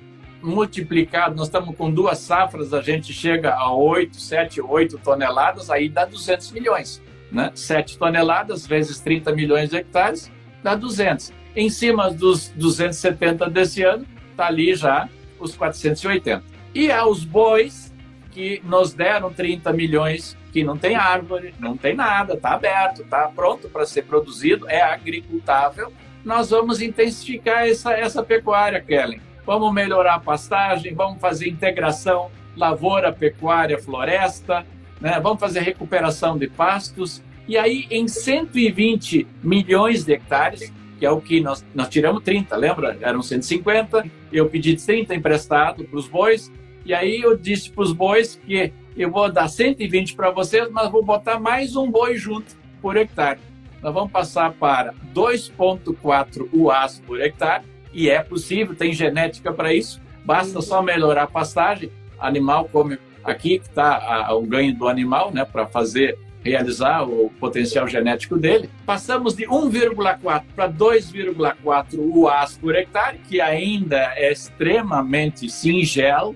[0.45, 5.89] multiplicado, nós estamos com duas safras, a gente chega a 8, 7, 8 toneladas, aí
[5.89, 7.01] dá 200 milhões.
[7.31, 7.51] Né?
[7.55, 10.31] 7 toneladas vezes 30 milhões de hectares,
[10.63, 11.34] dá 200.
[11.55, 16.43] Em cima dos 270 desse ano, está ali já os 480.
[16.73, 17.93] E aos bois
[18.31, 23.27] que nos deram 30 milhões, que não tem árvore, não tem nada, está aberto, está
[23.29, 25.91] pronto para ser produzido, é agricultável,
[26.23, 29.21] nós vamos intensificar essa, essa pecuária, Kellen.
[29.45, 34.65] Vamos melhorar a pastagem, vamos fazer integração lavoura, pecuária, floresta,
[34.99, 35.19] né?
[35.21, 37.21] vamos fazer recuperação de pastos.
[37.47, 42.55] E aí, em 120 milhões de hectares, que é o que nós, nós tiramos 30,
[42.55, 42.97] lembra?
[43.01, 46.51] Eram 150, eu pedi 30 emprestado para os bois,
[46.86, 50.89] e aí eu disse para os bois que eu vou dar 120 para vocês, mas
[50.89, 53.39] vou botar mais um boi junto por hectare.
[53.81, 57.63] Nós vamos passar para 2,4 UAs por hectare,
[57.95, 63.58] e é possível, tem genética para isso, basta só melhorar a pastagem, animal come aqui,
[63.58, 68.69] que está o ganho do animal, né, para fazer realizar o potencial genético dele.
[68.86, 76.36] Passamos de 1,4 para 2,4 UAs por hectare, que ainda é extremamente singelo,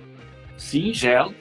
[0.58, 1.36] singelo,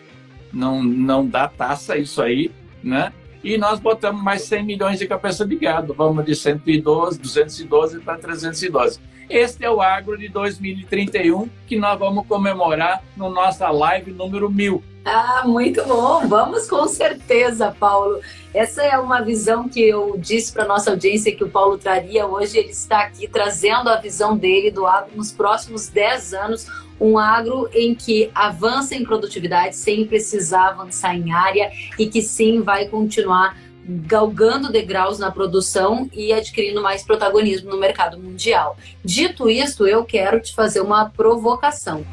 [0.53, 2.51] não, não dá taça isso aí,
[2.83, 3.13] né?
[3.43, 8.19] E nós botamos mais 100 milhões de cabeça de gado, vamos de 112, 212 para
[8.19, 9.01] 312.
[9.29, 14.83] Este é o Agro de 2031 que nós vamos comemorar no nossa live número 1000.
[15.05, 16.27] Ah, muito bom.
[16.27, 18.21] Vamos com certeza, Paulo.
[18.55, 22.27] Essa é uma visão que eu disse para nossa audiência que o Paulo traria.
[22.27, 26.67] Hoje ele está aqui trazendo a visão dele do agro nos próximos 10 anos.
[26.99, 32.63] Um agro em que avança em produtividade sem precisar avançar em área e que sim
[32.63, 33.57] vai continuar
[33.89, 38.77] galgando degraus na produção e adquirindo mais protagonismo no mercado mundial.
[39.03, 42.05] Dito isto, eu quero te fazer uma provocação.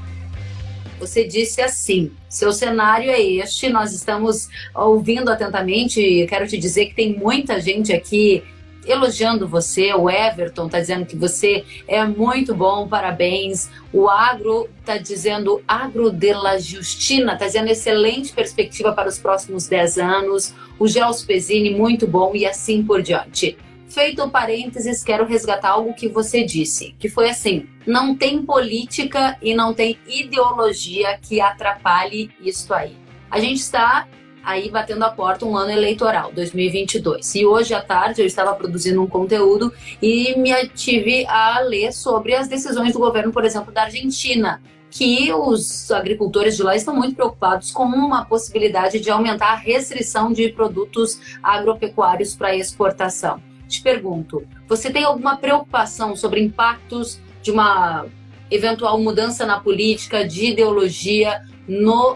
[0.97, 6.25] Você disse assim: seu cenário é este, nós estamos ouvindo atentamente.
[6.29, 8.41] Quero te dizer que tem muita gente aqui
[8.85, 9.93] elogiando você.
[9.93, 13.69] O Everton está dizendo que você é muito bom, parabéns.
[13.91, 19.67] O Agro está dizendo Agro de la Justina, está dizendo excelente perspectiva para os próximos
[19.67, 20.53] 10 anos.
[20.79, 20.85] O
[21.25, 23.57] Pesini, muito bom, e assim por diante.
[23.87, 29.55] Feito parênteses, quero resgatar algo que você disse, que foi assim: não tem política e
[29.55, 32.97] não tem ideologia que atrapalhe isso aí.
[33.31, 34.07] A gente está
[34.45, 37.35] aí batendo a porta um ano eleitoral, 2022.
[37.35, 42.35] E hoje à tarde eu estava produzindo um conteúdo e me tive a ler sobre
[42.35, 47.15] as decisões do governo, por exemplo, da Argentina, que os agricultores de lá estão muito
[47.15, 53.41] preocupados com uma possibilidade de aumentar a restrição de produtos agropecuários para exportação.
[53.67, 58.05] Te pergunto, você tem alguma preocupação sobre impactos de uma
[58.49, 62.15] eventual mudança na política, de ideologia, no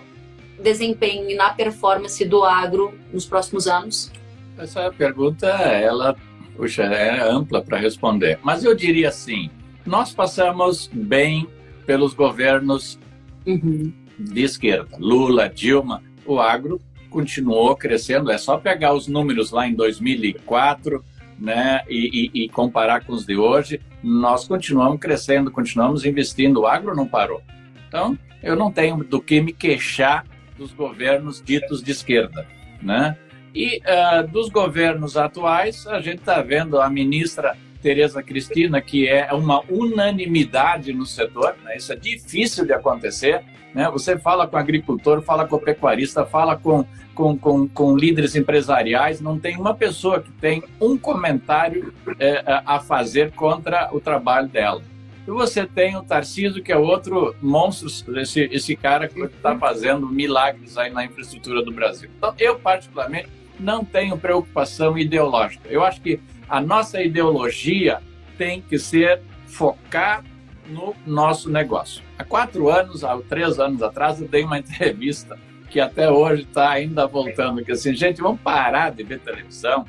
[0.61, 4.11] desempenho e na performance do agro nos próximos anos?
[4.57, 6.15] Essa pergunta, ela,
[6.55, 8.39] puxa, é ampla para responder.
[8.43, 9.49] Mas eu diria assim,
[9.85, 11.47] nós passamos bem
[11.85, 12.99] pelos governos
[13.45, 13.91] uhum.
[14.17, 18.31] de esquerda, Lula, Dilma, o agro continuou crescendo.
[18.31, 21.03] É só pegar os números lá em 2004,
[21.39, 26.61] né, e, e, e, comparar com os de hoje, nós continuamos crescendo, continuamos investindo.
[26.61, 27.41] O agro não parou.
[27.87, 30.25] Então, eu não tenho do que me queixar
[30.59, 32.45] dos governos ditos de esquerda,
[32.81, 33.17] né?
[33.55, 39.33] E uh, dos governos atuais, a gente está vendo a ministra Tereza Cristina, que é
[39.33, 41.77] uma unanimidade no setor, né?
[41.77, 43.41] isso é difícil de acontecer.
[43.73, 43.89] Né?
[43.89, 49.39] Você fala com agricultor, fala com pecuarista, fala com, com, com, com líderes empresariais, não
[49.39, 54.81] tem uma pessoa que tem um comentário é, a fazer contra o trabalho dela.
[55.29, 60.07] E você tem o Tarcísio, que é outro monstro, esse, esse cara que está fazendo
[60.07, 62.09] milagres aí na infraestrutura do Brasil.
[62.17, 65.69] Então, eu, particularmente, não tenho preocupação ideológica.
[65.69, 68.01] Eu acho que a nossa ideologia
[68.39, 70.25] tem que ser focar
[70.67, 72.01] no nosso negócio.
[72.17, 75.37] Há quatro anos, há três anos atrás, eu dei uma entrevista
[75.69, 79.85] que até hoje está ainda voltando, que assim, gente, vamos parar de ver televisão,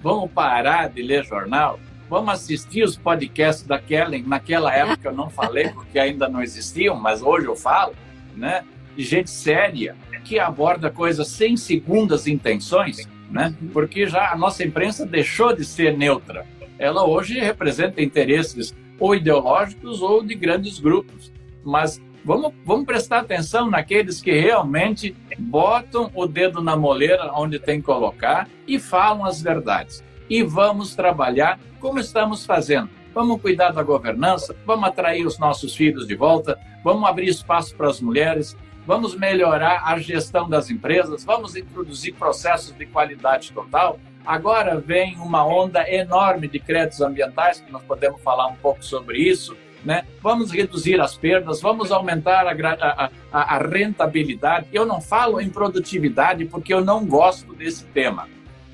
[0.00, 4.22] vamos parar de ler jornal, vamos assistir os podcasts da Kellen.
[4.22, 7.94] Naquela época eu não falei porque ainda não existiam, mas hoje eu falo,
[8.36, 8.64] né?
[8.96, 13.54] De gente séria que aborda coisas sem segundas intenções, né?
[13.72, 16.46] Porque já a nossa imprensa deixou de ser neutra.
[16.78, 21.32] Ela hoje representa interesses ou ideológicos ou de grandes grupos.
[21.62, 27.80] Mas vamos, vamos prestar atenção naqueles que realmente botam o dedo na moleira onde tem
[27.80, 30.02] que colocar e falam as verdades.
[30.28, 32.88] E vamos trabalhar como estamos fazendo.
[33.14, 37.88] Vamos cuidar da governança, vamos atrair os nossos filhos de volta, vamos abrir espaço para
[37.88, 44.00] as mulheres, vamos melhorar a gestão das empresas, vamos introduzir processos de qualidade total.
[44.26, 49.18] Agora vem uma onda enorme de créditos ambientais, que nós podemos falar um pouco sobre
[49.18, 49.56] isso.
[49.84, 50.06] Né?
[50.22, 54.66] Vamos reduzir as perdas, vamos aumentar a, a, a, rentabilidade.
[54.72, 58.26] Eu não falo em produtividade porque eu não gosto desse tema.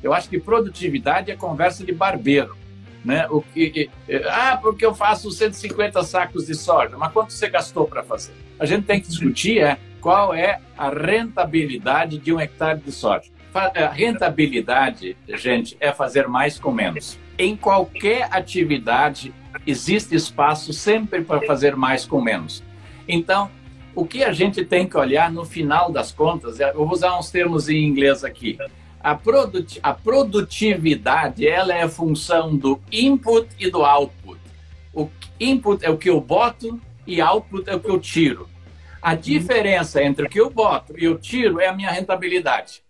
[0.02, 2.56] Eu acho que produtividade é conversa de barbeiro.
[3.04, 3.26] Né?
[3.30, 3.88] O que,
[4.28, 8.34] ah, porque eu faço 150 sacos de soja, mas quanto você gastou para fazer?
[8.58, 13.30] A gente tem que discutir é qual é a rentabilidade de um hectare de soja.
[13.54, 17.18] A rentabilidade, gente, é fazer mais com menos.
[17.38, 19.34] Em qualquer atividade,
[19.66, 22.62] existe espaço sempre para fazer mais com menos.
[23.08, 23.50] Então,
[23.94, 27.30] o que a gente tem que olhar no final das contas, eu vou usar uns
[27.30, 28.56] termos em inglês aqui.
[29.02, 34.38] A, produt a produtividade ela é função do input e do output.
[34.92, 35.08] O
[35.38, 38.48] input é o que eu boto e output é o que eu tiro.
[39.00, 42.82] A diferença entre o que eu boto e eu tiro é a minha rentabilidade.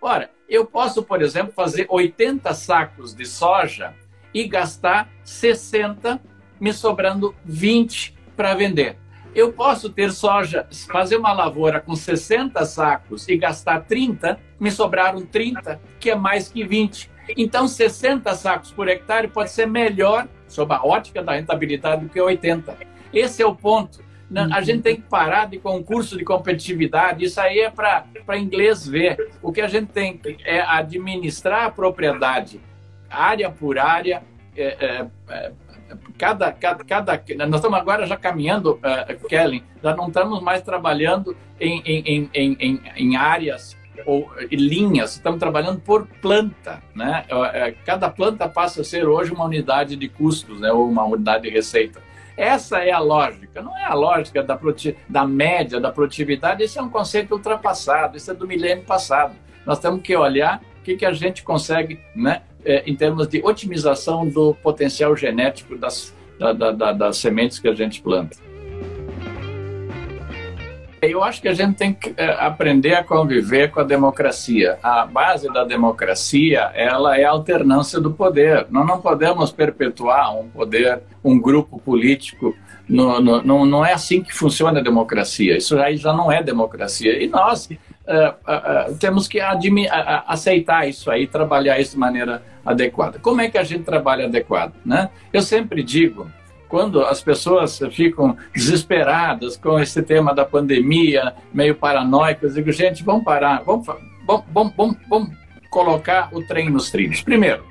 [0.00, 3.94] Ora, eu posso, por exemplo, fazer 80 sacos de soja
[4.34, 6.20] e gastar 60,
[6.58, 8.96] me sobrando 20 para vender.
[9.34, 15.24] Eu posso ter soja, fazer uma lavoura com 60 sacos e gastar 30, me sobraram
[15.24, 17.10] 30, que é mais que 20.
[17.36, 22.20] Então, 60 sacos por hectare pode ser melhor, sob a ótica da rentabilidade, do que
[22.20, 22.76] 80.
[23.12, 24.00] Esse é o ponto.
[24.50, 27.24] A gente tem que parar de concurso de competitividade.
[27.24, 29.32] Isso aí é para inglês ver.
[29.42, 32.60] O que a gente tem que é administrar a propriedade
[33.10, 34.22] área por área,
[34.56, 35.52] é, é, é,
[36.22, 41.36] cada, cada, cada, nós estamos agora já caminhando, uh, Kellen, já não estamos mais trabalhando
[41.60, 47.24] em, em, em, em, em áreas ou linhas, estamos trabalhando por planta, né?
[47.52, 50.70] É, cada planta passa a ser hoje uma unidade de custos, né?
[50.70, 52.00] Ou uma unidade de receita.
[52.36, 54.56] Essa é a lógica, não é a lógica da,
[55.08, 59.34] da média, da produtividade, esse é um conceito ultrapassado, isso é do milênio passado.
[59.66, 63.40] Nós temos que olhar o que, que a gente consegue, né, é, em termos de
[63.44, 68.36] otimização do potencial genético das, da, da, das sementes que a gente planta.
[71.00, 74.78] Eu acho que a gente tem que é, aprender a conviver com a democracia.
[74.82, 78.66] A base da democracia, ela é a alternância do poder.
[78.68, 82.56] Nós não podemos perpetuar um poder, um grupo político.
[82.88, 85.56] No, no, não, não é assim que funciona a democracia.
[85.56, 87.22] Isso aí já não é democracia.
[87.22, 87.68] E nós
[88.06, 89.40] uh, uh, uh, temos que
[90.26, 93.18] aceitar isso aí, trabalhar isso de maneira adequada.
[93.18, 94.74] Como é que a gente trabalha adequado?
[94.84, 95.10] Né?
[95.32, 96.30] Eu sempre digo
[96.68, 103.24] quando as pessoas ficam desesperadas com esse tema da pandemia, meio paranoicas, digo, gente, vamos
[103.24, 103.86] parar, vamos,
[104.26, 105.30] vamos, vamos, vamos
[105.68, 107.20] colocar o trem nos trilhos.
[107.20, 107.62] Primeiro,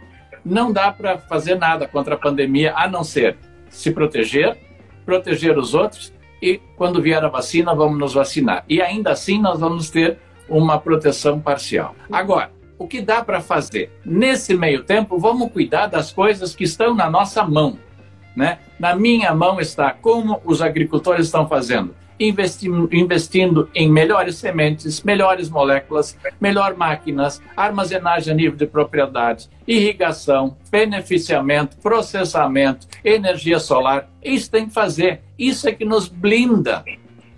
[0.45, 3.37] não dá para fazer nada contra a pandemia a não ser
[3.69, 4.55] se proteger,
[5.03, 8.63] proteger os outros e quando vier a vacina, vamos nos vacinar.
[8.67, 10.17] E ainda assim nós vamos ter
[10.49, 11.95] uma proteção parcial.
[12.11, 13.91] Agora, o que dá para fazer?
[14.03, 17.77] Nesse meio tempo, vamos cuidar das coisas que estão na nossa mão.
[18.35, 18.59] Né?
[18.79, 21.95] Na minha mão está como os agricultores estão fazendo.
[22.19, 30.55] Investindo, investindo em melhores sementes, melhores moléculas, melhor máquinas, armazenagem a nível de propriedade, irrigação,
[30.69, 34.07] beneficiamento, processamento, energia solar.
[34.23, 35.21] Isso tem que fazer.
[35.37, 36.85] Isso é que nos blinda.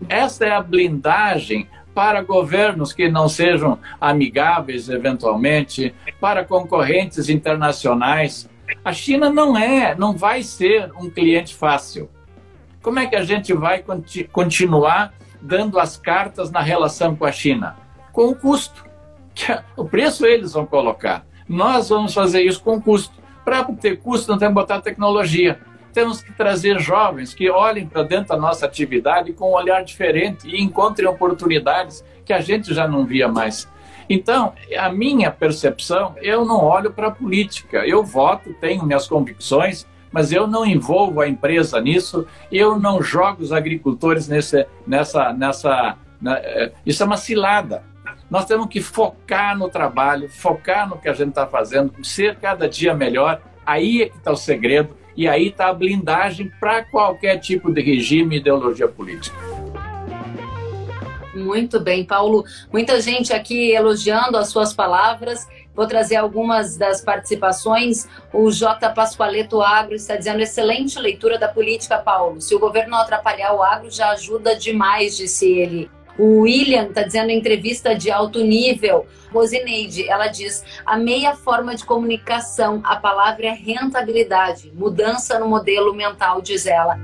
[0.09, 8.49] Essa é a blindagem para governos que não sejam amigáveis, eventualmente, para concorrentes internacionais
[8.83, 12.09] a China não é, não vai ser um cliente fácil.
[12.81, 17.31] Como é que a gente vai conti continuar dando as cartas na relação com a
[17.31, 17.77] China?
[18.11, 18.85] Com o custo.
[19.75, 21.25] O preço eles vão colocar.
[21.47, 23.21] Nós vamos fazer isso com custo.
[23.43, 25.59] Para ter custo, não temos que botar tecnologia.
[25.93, 30.47] Temos que trazer jovens que olhem para dentro da nossa atividade com um olhar diferente
[30.47, 33.67] e encontrem oportunidades que a gente já não via mais.
[34.09, 37.85] Então, a minha percepção, eu não olho para a política.
[37.85, 43.41] Eu voto, tenho minhas convicções, mas eu não envolvo a empresa nisso, eu não jogo
[43.41, 45.33] os agricultores nesse, nessa.
[45.33, 47.83] nessa né, é, isso é uma cilada.
[48.29, 52.67] Nós temos que focar no trabalho, focar no que a gente está fazendo, ser cada
[52.67, 53.41] dia melhor.
[53.65, 57.81] Aí é que está o segredo e aí está a blindagem para qualquer tipo de
[57.81, 59.35] regime e ideologia política.
[61.33, 62.45] Muito bem, Paulo.
[62.71, 65.47] Muita gente aqui elogiando as suas palavras.
[65.75, 68.07] Vou trazer algumas das participações.
[68.31, 68.89] O J.
[68.89, 72.39] Pascoaleto Agro está dizendo: excelente leitura da política, Paulo.
[72.39, 75.89] Se o governo não atrapalhar o agro, já ajuda demais, disse ele.
[76.17, 79.07] O William está dizendo entrevista de alto nível.
[79.31, 85.93] Rosineide, ela diz: a meia forma de comunicação, a palavra é rentabilidade, mudança no modelo
[85.95, 86.99] mental, diz ela.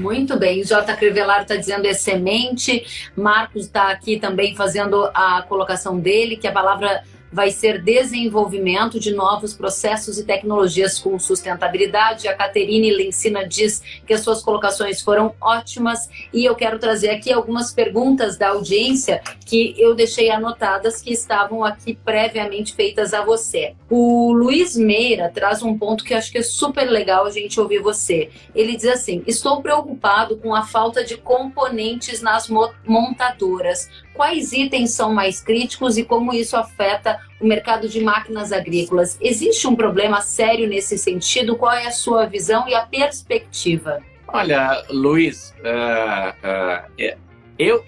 [0.00, 0.96] Muito bem, J.
[0.96, 6.52] Crivellaro está dizendo é semente, Marcos está aqui também fazendo a colocação dele, que a
[6.52, 12.28] palavra vai ser desenvolvimento de novos processos e tecnologias com sustentabilidade.
[12.28, 17.32] A Caterine Lencina diz que as suas colocações foram ótimas e eu quero trazer aqui
[17.32, 23.74] algumas perguntas da audiência que eu deixei anotadas que estavam aqui previamente feitas a você.
[23.88, 27.80] O Luiz Meira traz um ponto que acho que é super legal a gente ouvir
[27.80, 28.30] você.
[28.54, 32.48] Ele diz assim: "Estou preocupado com a falta de componentes nas
[32.86, 39.18] montadoras quais itens são mais críticos e como isso afeta o mercado de máquinas agrícolas.
[39.20, 41.56] Existe um problema sério nesse sentido?
[41.56, 44.00] Qual é a sua visão e a perspectiva?
[44.28, 47.16] Olha, Luiz, uh, uh,
[47.58, 47.84] eu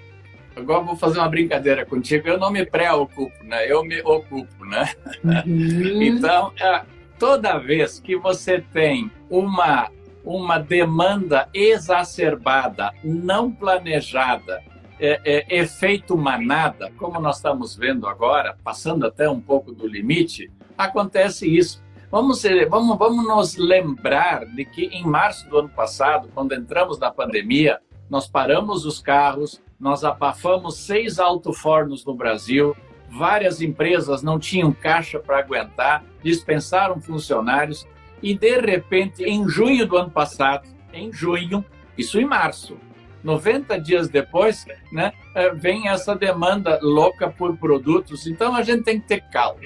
[0.57, 2.29] agora vou fazer uma brincadeira contigo.
[2.29, 3.71] Eu não me preocupo, né?
[3.71, 4.93] Eu me ocupo, né?
[5.25, 6.03] Uhum.
[6.03, 6.87] então, uh,
[7.19, 9.91] toda vez que você tem uma
[10.25, 14.63] uma demanda exacerbada, não planejada,
[14.99, 20.51] é, é, efeito manada, como nós estamos vendo agora, passando até um pouco do limite,
[20.77, 21.83] acontece isso.
[22.11, 27.11] Vamos, vamos, vamos nos lembrar de que em março do ano passado, quando entramos na
[27.11, 27.81] pandemia,
[28.11, 32.77] nós paramos os carros, nós abafamos seis alto-fornos no Brasil,
[33.11, 37.87] várias empresas não tinham caixa para aguentar, dispensaram funcionários
[38.23, 41.65] e, de repente, em junho do ano passado, em junho,
[41.97, 42.77] isso em março,
[43.23, 48.27] 90 dias depois, né, eh, vem essa demanda louca por produtos.
[48.27, 49.61] Então a gente tem que ter calma.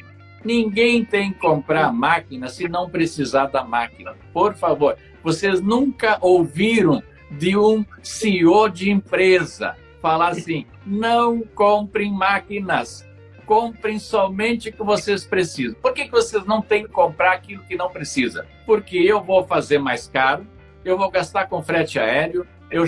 [0.44, 4.14] Ninguém tem que comprar máquina se não precisar da máquina.
[4.32, 13.04] Por favor, vocês nunca ouviram de um CEO de empresa falar assim: não comprem máquinas,
[13.44, 15.74] comprem somente o que vocês precisam.
[15.80, 18.46] Por que, que vocês não têm que comprar aquilo que não precisa?
[18.64, 20.46] Porque eu vou fazer mais caro,
[20.84, 22.86] eu vou gastar com frete aéreo, eu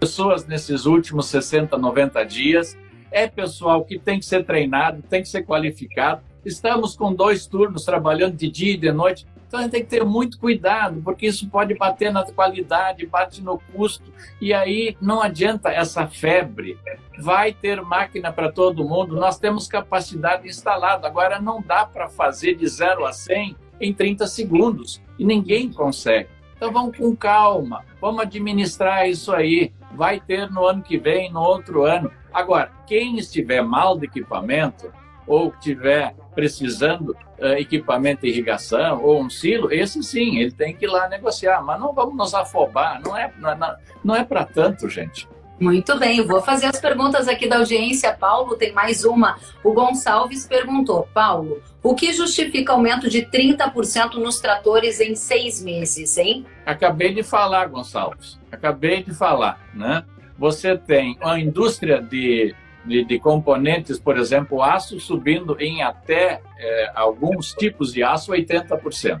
[0.00, 2.76] pessoas nesses últimos 60, 90 dias.
[3.12, 6.22] É pessoal que tem que ser treinado, tem que ser qualificado.
[6.42, 9.26] Estamos com dois turnos trabalhando de dia e de noite.
[9.46, 13.42] Então a gente tem que ter muito cuidado, porque isso pode bater na qualidade, bate
[13.42, 14.10] no custo.
[14.40, 16.78] E aí não adianta essa febre.
[17.18, 21.06] Vai ter máquina para todo mundo, nós temos capacidade instalada.
[21.06, 25.02] Agora não dá para fazer de 0 a 100 em 30 segundos.
[25.18, 26.30] E ninguém consegue.
[26.56, 29.72] Então vamos com calma, vamos administrar isso aí.
[29.92, 32.10] Vai ter no ano que vem, no outro ano.
[32.32, 34.92] Agora, quem estiver mal de equipamento
[35.26, 40.84] ou estiver precisando uh, equipamento de irrigação ou um silo, esse sim, ele tem que
[40.84, 41.62] ir lá negociar.
[41.62, 45.28] Mas não vamos nos afobar, não é, não, é, não é para tanto, gente.
[45.60, 48.16] Muito bem, eu vou fazer as perguntas aqui da audiência.
[48.18, 49.36] Paulo, tem mais uma.
[49.62, 56.16] O Gonçalves perguntou: Paulo, o que justifica aumento de 30% nos tratores em seis meses,
[56.16, 56.46] hein?
[56.64, 58.40] Acabei de falar, Gonçalves.
[58.50, 60.02] Acabei de falar, né?
[60.38, 62.54] Você tem a indústria de,
[62.86, 69.20] de, de componentes, por exemplo, aço subindo em até é, alguns tipos de aço 80%.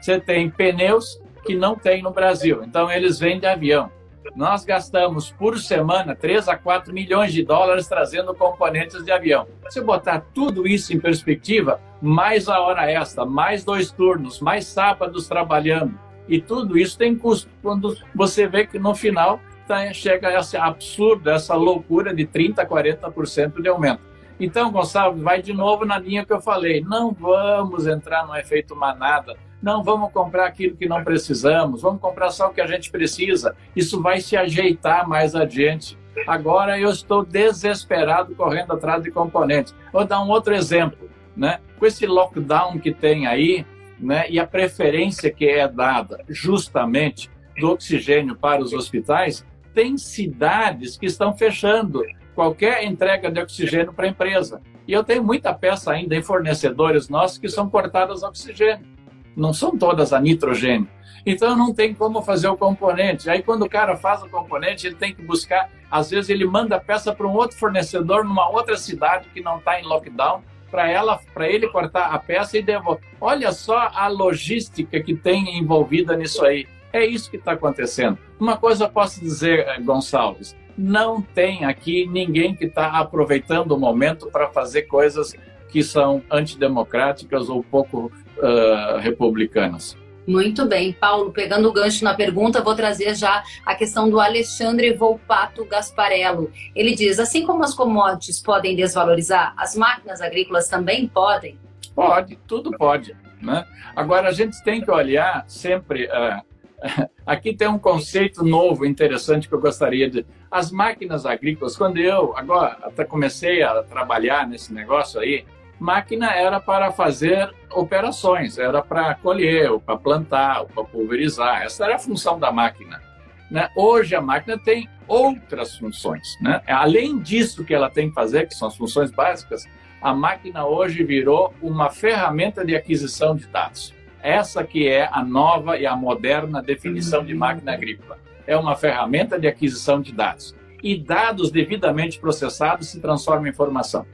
[0.00, 3.88] Você tem pneus que não tem no Brasil, então eles vêm de avião
[4.34, 9.46] nós gastamos por semana 3 a 4 milhões de dólares trazendo componentes de avião.
[9.68, 15.28] Se botar tudo isso em perspectiva, mais a hora extra, mais dois turnos, mais sábados
[15.28, 15.98] trabalhando,
[16.28, 17.48] e tudo isso tem custo.
[17.62, 23.62] Quando você vê que no final tá, chega esse absurdo, essa loucura de 30%, 40%
[23.62, 24.00] de aumento.
[24.38, 26.82] Então, Gonçalves, vai de novo na linha que eu falei.
[26.82, 32.30] Não vamos entrar no efeito manada não, vamos comprar aquilo que não precisamos, vamos comprar
[32.30, 33.56] só o que a gente precisa.
[33.74, 35.98] Isso vai se ajeitar mais adiante.
[36.26, 39.74] Agora eu estou desesperado correndo atrás de componentes.
[39.92, 41.60] Vou dar um outro exemplo, né?
[41.78, 43.66] Com esse lockdown que tem aí,
[43.98, 49.44] né, e a preferência que é dada justamente do oxigênio para os hospitais,
[49.74, 52.02] tem cidades que estão fechando
[52.34, 54.60] qualquer entrega de oxigênio para a empresa.
[54.86, 58.95] E eu tenho muita peça ainda em fornecedores nossos que são cortadas oxigênio.
[59.36, 60.88] Não são todas a nitrogênio.
[61.24, 63.28] Então não tem como fazer o componente.
[63.28, 66.76] Aí quando o cara faz o componente, ele tem que buscar, às vezes ele manda
[66.76, 70.90] a peça para um outro fornecedor numa outra cidade que não está em lockdown, para
[70.90, 73.02] ela, para ele cortar a peça e devolver.
[73.20, 76.66] Olha só a logística que tem envolvida nisso aí.
[76.92, 78.18] É isso que está acontecendo.
[78.38, 83.78] Uma coisa eu posso dizer, eh, Gonçalves, não tem aqui ninguém que está aproveitando o
[83.78, 85.34] momento para fazer coisas
[85.68, 89.96] que são antidemocráticas ou pouco uh, republicanas.
[90.26, 94.92] Muito bem, Paulo, pegando o gancho na pergunta, vou trazer já a questão do Alexandre
[94.92, 96.50] Volpato Gasparello.
[96.74, 101.56] Ele diz: assim como as commodities podem desvalorizar, as máquinas agrícolas também podem?
[101.94, 103.16] Pode, tudo pode.
[103.40, 103.64] Né?
[103.94, 106.06] Agora, a gente tem que olhar sempre.
[106.06, 106.56] Uh,
[107.24, 110.26] aqui tem um conceito novo, interessante, que eu gostaria de.
[110.50, 115.44] As máquinas agrícolas, quando eu agora até comecei a trabalhar nesse negócio aí,
[115.78, 121.62] máquina era para fazer operações, era para colher, para plantar, para pulverizar.
[121.62, 123.02] Essa era a função da máquina.
[123.50, 123.68] Né?
[123.76, 126.36] Hoje a máquina tem outras funções.
[126.40, 126.60] Né?
[126.66, 129.64] Além disso que ela tem que fazer, que são as funções básicas,
[130.00, 133.94] a máquina hoje virou uma ferramenta de aquisição de dados.
[134.22, 138.18] Essa que é a nova e a moderna definição de máquina agrícola.
[138.46, 140.54] É uma ferramenta de aquisição de dados.
[140.82, 144.06] E dados devidamente processados se transformam em informação.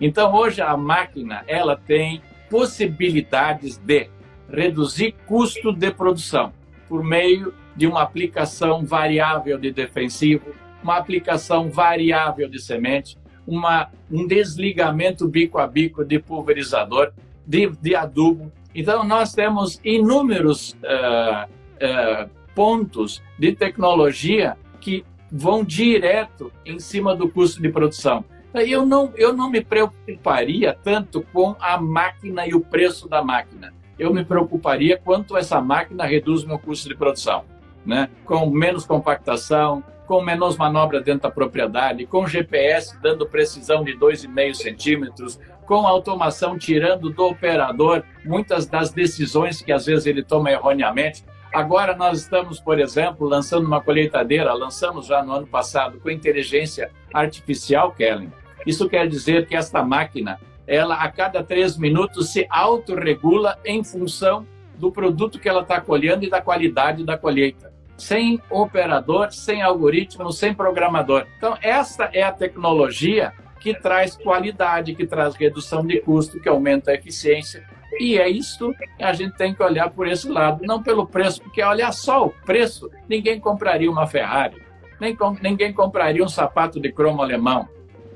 [0.00, 4.08] Então, hoje a máquina ela tem possibilidades de
[4.50, 6.52] reduzir custo de produção
[6.88, 14.26] por meio de uma aplicação variável de defensivo, uma aplicação variável de semente, uma, um
[14.26, 17.12] desligamento bico a bico de pulverizador,
[17.46, 18.52] de, de adubo.
[18.74, 27.28] Então, nós temos inúmeros uh, uh, pontos de tecnologia que vão direto em cima do
[27.28, 28.24] custo de produção.
[28.62, 33.74] Eu não, eu não me preocuparia tanto com a máquina e o preço da máquina.
[33.98, 37.44] Eu me preocuparia quanto essa máquina reduz meu custo de produção.
[37.84, 38.10] Né?
[38.24, 44.54] Com menos compactação, com menos manobra dentro da propriedade, com GPS dando precisão de 2,5
[44.54, 51.24] centímetros, com automação tirando do operador muitas das decisões que às vezes ele toma erroneamente.
[51.52, 56.90] Agora nós estamos, por exemplo, lançando uma colheitadeira, lançamos já no ano passado com inteligência
[57.12, 58.32] artificial, Kellen,
[58.66, 64.46] isso quer dizer que esta máquina, ela a cada três minutos se autorregula em função
[64.76, 67.72] do produto que ela está colhendo e da qualidade da colheita.
[67.96, 71.26] Sem operador, sem algoritmo, sem programador.
[71.38, 76.90] Então, esta é a tecnologia que traz qualidade, que traz redução de custo, que aumenta
[76.90, 77.64] a eficiência.
[77.98, 81.40] E é isso que a gente tem que olhar por esse lado, não pelo preço,
[81.40, 84.60] porque olha só o preço, ninguém compraria uma Ferrari,
[85.00, 87.66] nem com, ninguém compraria um sapato de cromo alemão,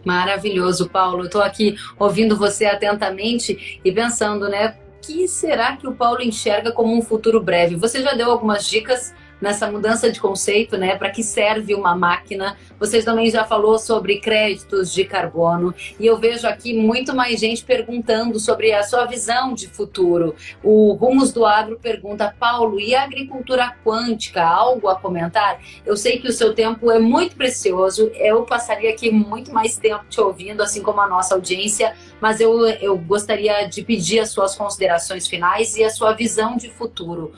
[0.04, 1.24] Maravilhoso, Paulo.
[1.24, 4.76] Estou aqui ouvindo você atentamente e pensando, né?
[4.96, 7.76] O que será que o Paulo enxerga como um futuro breve?
[7.76, 10.96] Você já deu algumas dicas nessa mudança de conceito, né?
[10.96, 12.56] Para que serve uma máquina?
[12.78, 17.64] Vocês também já falou sobre créditos de carbono e eu vejo aqui muito mais gente
[17.64, 20.34] perguntando sobre a sua visão de futuro.
[20.62, 24.42] O Rumos do Agro pergunta, Paulo, e a agricultura quântica?
[24.42, 25.60] Algo a comentar?
[25.84, 28.10] Eu sei que o seu tempo é muito precioso.
[28.14, 32.66] Eu passaria aqui muito mais tempo te ouvindo, assim como a nossa audiência, mas eu,
[32.66, 37.32] eu gostaria de pedir as suas considerações finais e a sua visão de futuro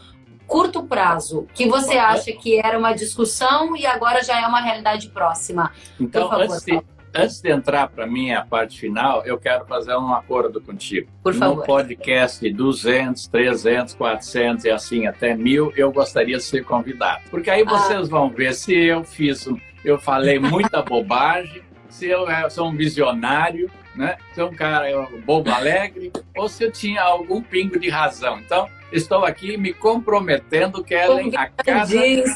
[0.52, 5.08] curto prazo, que você acha que era uma discussão e agora já é uma realidade
[5.08, 5.72] próxima?
[5.98, 6.82] Então, favor, antes, de,
[7.14, 11.10] antes de entrar para mim a parte final, eu quero fazer um acordo contigo.
[11.22, 11.56] Por favor.
[11.56, 17.22] No podcast 200, 300, 400 e assim até mil, eu gostaria de ser convidado.
[17.30, 18.10] Porque aí vocês ah.
[18.10, 19.48] vão ver se eu fiz,
[19.82, 24.18] eu falei muita bobagem, se eu sou um visionário, né?
[24.34, 28.38] Se eu um cara bobo alegre, ou se eu tinha algum pingo de razão.
[28.38, 31.86] Então, estou aqui me comprometendo, Kellen, a cada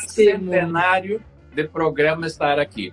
[0.09, 1.23] centenário
[1.55, 2.93] de programa estar aqui.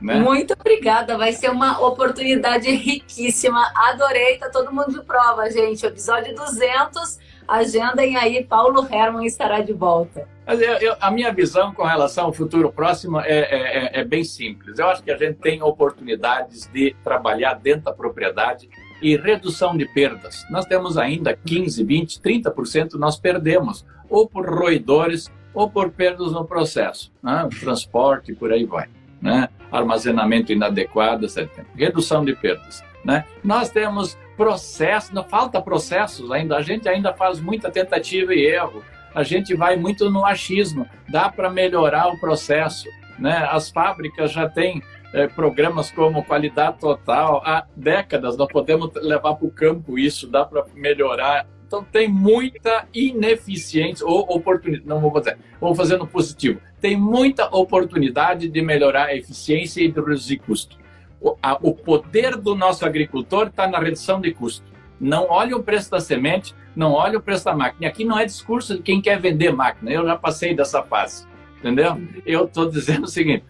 [0.00, 0.16] Né?
[0.16, 3.72] Muito obrigada, vai ser uma oportunidade riquíssima.
[3.74, 5.86] Adorei, tá todo mundo de prova, gente.
[5.86, 10.28] Episódio 200, agendem aí, Paulo Herman estará de volta.
[10.46, 14.04] Mas eu, eu, a minha visão com relação ao futuro próximo é, é, é, é
[14.04, 14.78] bem simples.
[14.78, 18.68] Eu acho que a gente tem oportunidades de trabalhar dentro da propriedade
[19.00, 20.46] e redução de perdas.
[20.50, 26.44] Nós temos ainda 15, 20, 30% nós perdemos, ou por roedores, ou por perdas no
[26.44, 27.48] processo, né?
[27.60, 28.88] transporte, por aí vai.
[29.22, 29.48] Né?
[29.70, 31.64] Armazenamento inadequado, etc.
[31.76, 32.82] Redução de perdas.
[33.04, 33.24] Né?
[33.42, 38.82] Nós temos processos, falta processos ainda, a gente ainda faz muita tentativa e erro,
[39.14, 42.88] a gente vai muito no achismo, dá para melhorar o processo.
[43.18, 43.46] Né?
[43.50, 44.82] As fábricas já têm
[45.14, 48.36] é, programas como qualidade total há décadas.
[48.36, 54.20] Nós podemos levar para o campo isso, dá para melhorar Então tem muita ineficiência ou
[54.28, 56.60] oportunidade, não vou fazer, vou fazer no positivo.
[56.80, 60.76] Tem muita oportunidade de melhorar a eficiência e de reduzir custo.
[61.20, 64.66] O, a, o poder do nosso agricultor está na redução de custo.
[65.00, 67.88] Não olhe o preço da semente, não olhe o preço da máquina.
[67.88, 69.90] Aqui não é discurso de quem quer vender máquina.
[69.90, 71.26] Eu já passei dessa fase,
[71.64, 71.98] entendeu?
[72.26, 73.44] Eu estou dizendo o seguinte: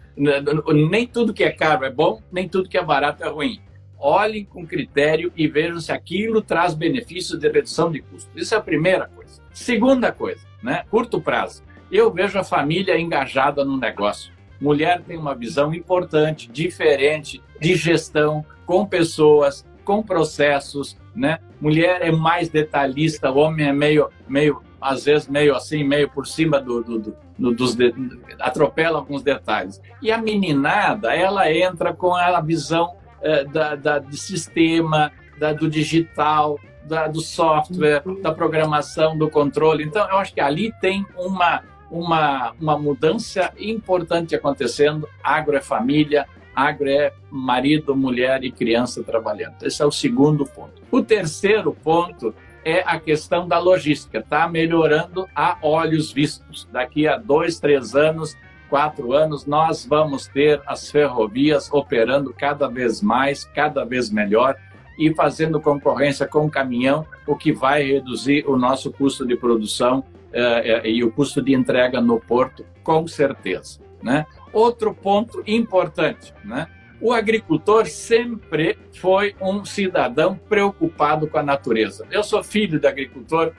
[0.89, 3.59] nem tudo que é caro é bom, nem tudo que é barato é ruim
[3.97, 8.29] olhem com critério e vejam se aquilo traz benefícios de redução de custos.
[8.35, 9.41] Isso é a primeira coisa.
[9.51, 10.83] Segunda coisa, né?
[10.91, 11.63] curto prazo.
[11.91, 14.31] Eu vejo a família engajada no negócio.
[14.59, 21.39] Mulher tem uma visão importante, diferente de gestão, com pessoas, com processos, né?
[21.59, 26.25] Mulher é mais detalhista, o homem é meio, meio às vezes meio assim, meio por
[26.25, 27.93] cima do, do, do dos de,
[28.39, 29.81] atropela alguns detalhes.
[30.01, 35.69] E a meninada, ela entra com a visão é, da, da, do sistema, da, do
[35.69, 39.83] digital, da, do software, da programação, do controle.
[39.83, 45.07] Então, eu acho que ali tem uma, uma, uma mudança importante acontecendo.
[45.23, 49.55] Agro é família, agro é marido, mulher e criança trabalhando.
[49.63, 50.81] Esse é o segundo ponto.
[50.91, 52.33] O terceiro ponto
[52.65, 54.17] é a questão da logística.
[54.17, 56.67] Está melhorando a olhos vistos.
[56.71, 58.35] Daqui a dois, três anos,
[58.67, 64.57] quatro anos, nós vamos ter as ferrovias operando cada vez mais, cada vez melhor
[64.97, 70.03] e fazendo concorrência com o caminhão, o que vai reduzir o nosso custo de produção
[70.33, 73.79] eh, eh, e o custo de entrega no porto, com certeza.
[74.01, 74.25] Né?
[74.53, 76.67] Outro ponto importante, né?
[77.05, 82.03] O agricultor sempre foi um cidadão preocupado com a natureza.
[82.09, 83.53] Eu sou filho de agricultor,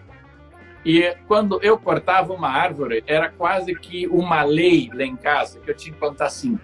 [0.85, 5.71] e quando eu cortava uma árvore, era quase que uma lei lá em casa, que
[5.71, 6.61] eu tinha que plantar cinco.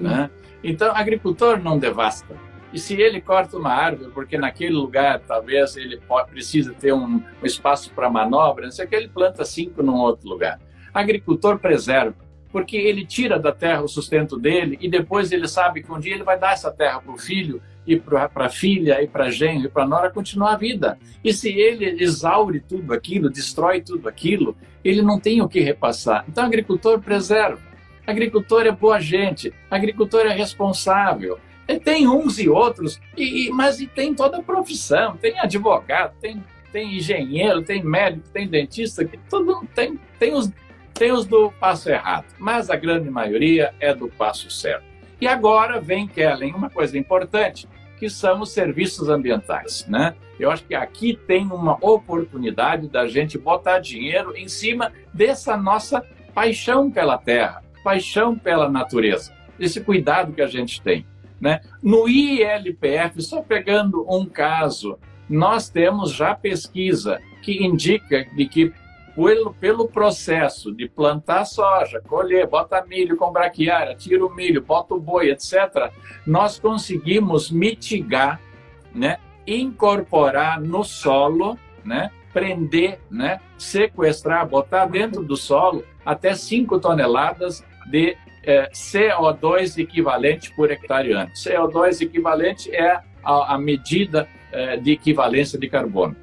[0.00, 0.28] Né?
[0.64, 2.34] Então, agricultor não devasta.
[2.72, 7.22] E se ele corta uma árvore, porque naquele lugar talvez ele pode, precisa ter um,
[7.40, 10.58] um espaço para manobra, não sei o que, ele planta cinco num outro lugar.
[10.92, 12.16] Agricultor preserva,
[12.52, 16.14] porque ele tira da terra o sustento dele e depois ele sabe que um dia
[16.14, 19.66] ele vai dar essa terra para o filho e para a filha, e para genro,
[19.66, 20.98] e para nora continuar a vida.
[21.24, 26.24] E se ele exaure tudo aquilo, destrói tudo aquilo, ele não tem o que repassar.
[26.28, 27.60] Então, agricultor preserva.
[28.06, 31.38] Agricultor é boa gente, agricultor é responsável.
[31.68, 36.14] E tem uns e outros, e, e, mas e tem toda a profissão, tem advogado,
[36.20, 36.42] tem,
[36.72, 40.50] tem engenheiro, tem médico, tem dentista, que todo tem, tem os
[41.00, 44.84] tem os do passo errado, mas a grande maioria é do passo certo.
[45.18, 47.66] E agora vem, Kellen, uma coisa importante,
[47.98, 50.14] que são os serviços ambientais, né?
[50.38, 56.04] Eu acho que aqui tem uma oportunidade da gente botar dinheiro em cima dessa nossa
[56.34, 61.06] paixão pela terra, paixão pela natureza, esse cuidado que a gente tem,
[61.40, 61.62] né?
[61.82, 68.70] No ILPF, só pegando um caso, nós temos já pesquisa que indica de que
[69.20, 74.94] pelo, pelo processo de plantar soja, colher, bota milho com braquiária, tira o milho, bota
[74.94, 75.92] o boi, etc.,
[76.26, 78.40] nós conseguimos mitigar,
[78.94, 87.62] né, incorporar no solo, né, prender, né, sequestrar, botar dentro do solo até 5 toneladas
[87.90, 91.30] de é, CO2 equivalente por hectare ano.
[91.32, 96.16] CO2 equivalente é a, a medida é, de equivalência de carbono.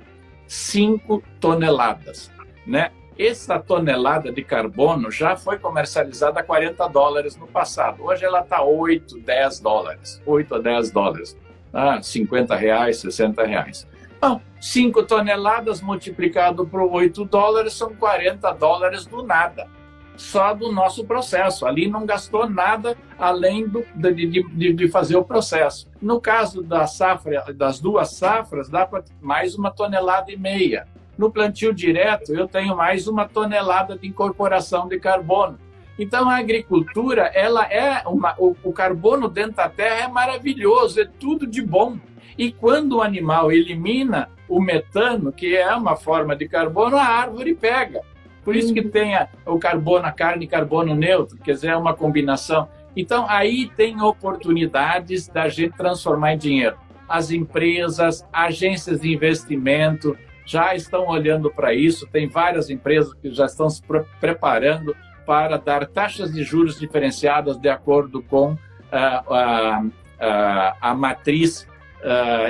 [0.48, 2.36] 5 toneladas
[2.68, 2.92] né?
[3.18, 8.04] Essa tonelada de carbono já foi comercializada a 40 dólares no passado.
[8.04, 10.22] Hoje ela está 8, 10 dólares.
[10.24, 11.38] 8 a 10 dólares.
[11.74, 13.88] Ah, 50 reais, 60 reais.
[14.22, 19.68] Bom, 5 toneladas multiplicado por 8 dólares são 40 dólares do nada.
[20.16, 21.66] Só do nosso processo.
[21.66, 25.88] Ali não gastou nada além do, de, de, de fazer o processo.
[26.00, 30.88] No caso da safra, das duas safras, dá para mais uma tonelada e meia.
[31.18, 35.58] No plantio direto, eu tenho mais uma tonelada de incorporação de carbono.
[35.98, 41.06] Então, a agricultura, ela é uma, o, o carbono dentro da terra é maravilhoso, é
[41.06, 41.98] tudo de bom.
[42.38, 47.56] E quando o animal elimina o metano, que é uma forma de carbono, a árvore
[47.56, 48.02] pega.
[48.44, 48.92] Por isso que uhum.
[48.92, 52.70] tem a, o carbono, a carne carbono neutro, quer dizer, é uma combinação.
[52.96, 56.78] Então, aí tem oportunidades da gente transformar em dinheiro.
[57.10, 60.16] As empresas, agências de investimento,
[60.48, 62.08] já estão olhando para isso.
[62.08, 64.96] Tem várias empresas que já estão se pre preparando
[65.26, 71.68] para dar taxas de juros diferenciadas de acordo com uh, uh, uh, a matriz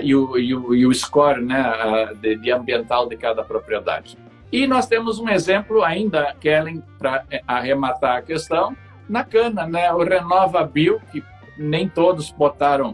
[0.04, 4.16] e o, e, o, e, o, score né, de, de, ambiental de cada propriedade.
[4.52, 8.78] E nós temos um exemplo ainda, Kellen, para eh, arrematar a questão,
[9.10, 9.92] na cana, né?
[9.92, 11.24] o Renova Bio, que
[11.58, 12.94] nem todos botaram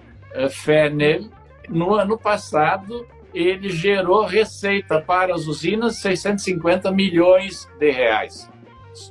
[0.49, 1.29] fé nele,
[1.67, 8.49] no ano passado ele gerou receita para as usinas 650 milhões de reais.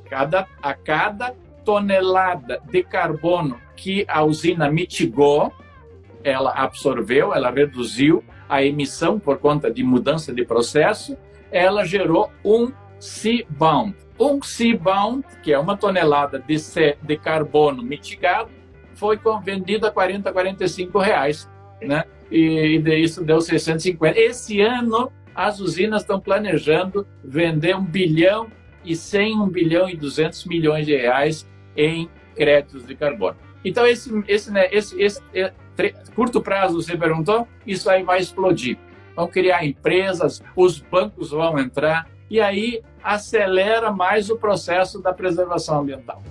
[0.09, 5.53] Cada, a cada tonelada de carbono que a usina mitigou,
[6.23, 11.17] ela absorveu, ela reduziu a emissão por conta de mudança de processo,
[11.51, 12.71] ela gerou um
[13.01, 13.97] C-bound.
[14.19, 18.51] Um C-bound, que é uma tonelada de, C, de carbono mitigado,
[18.95, 21.51] foi vendido a 40, 45 reais,
[21.81, 22.05] né?
[22.33, 24.19] E, e isso deu 650.
[24.19, 28.51] Esse ano, as usinas estão planejando vender um bilhão
[28.85, 33.37] e 100, um bilhão e 200 milhões de reais em créditos de carbono.
[33.65, 35.53] Então, esse, esse, né, esse, esse é,
[36.15, 38.77] curto prazo, você perguntou, isso aí vai explodir.
[39.15, 45.81] Vão criar empresas, os bancos vão entrar, e aí acelera mais o processo da preservação
[45.81, 46.23] ambiental.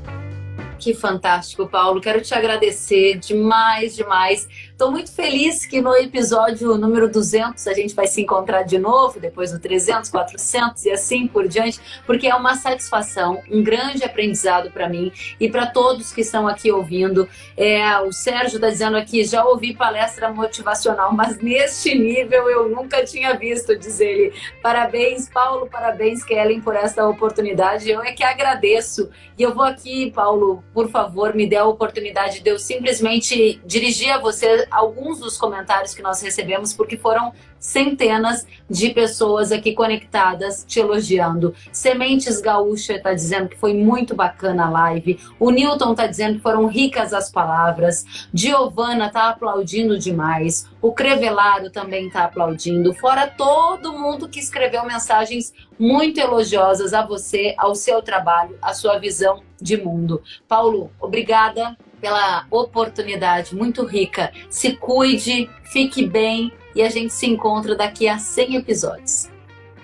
[0.82, 2.02] Que fantástico, Paulo.
[2.02, 4.47] Quero te agradecer demais, demais.
[4.82, 9.19] Estou muito feliz que no episódio número 200 a gente vai se encontrar de novo,
[9.19, 14.71] depois no 300, 400 e assim por diante, porque é uma satisfação, um grande aprendizado
[14.71, 17.29] para mim e para todos que estão aqui ouvindo.
[17.55, 23.05] É, o Sérgio está dizendo aqui: já ouvi palestra motivacional, mas neste nível eu nunca
[23.05, 24.34] tinha visto, diz ele.
[24.63, 27.88] Parabéns, Paulo, parabéns, Kellen, por esta oportunidade.
[27.88, 29.11] Eu é que agradeço.
[29.38, 34.11] E eu vou aqui, Paulo, por favor, me dê a oportunidade de eu simplesmente dirigir
[34.11, 40.65] a você alguns dos comentários que nós recebemos, porque foram centenas de pessoas aqui conectadas
[40.67, 41.53] te elogiando.
[41.72, 45.19] Sementes Gaúcha está dizendo que foi muito bacana a live.
[45.39, 48.03] O Newton está dizendo que foram ricas as palavras.
[48.34, 50.67] Giovana está aplaudindo demais.
[50.82, 52.93] O Crevelado também está aplaudindo.
[52.95, 58.97] Fora todo mundo que escreveu mensagens muito elogiosas a você, ao seu trabalho, à sua
[58.97, 60.22] visão de mundo.
[60.47, 64.32] Paulo, obrigada pela oportunidade muito rica.
[64.49, 69.30] Se cuide, fique bem e a gente se encontra daqui a 100 episódios.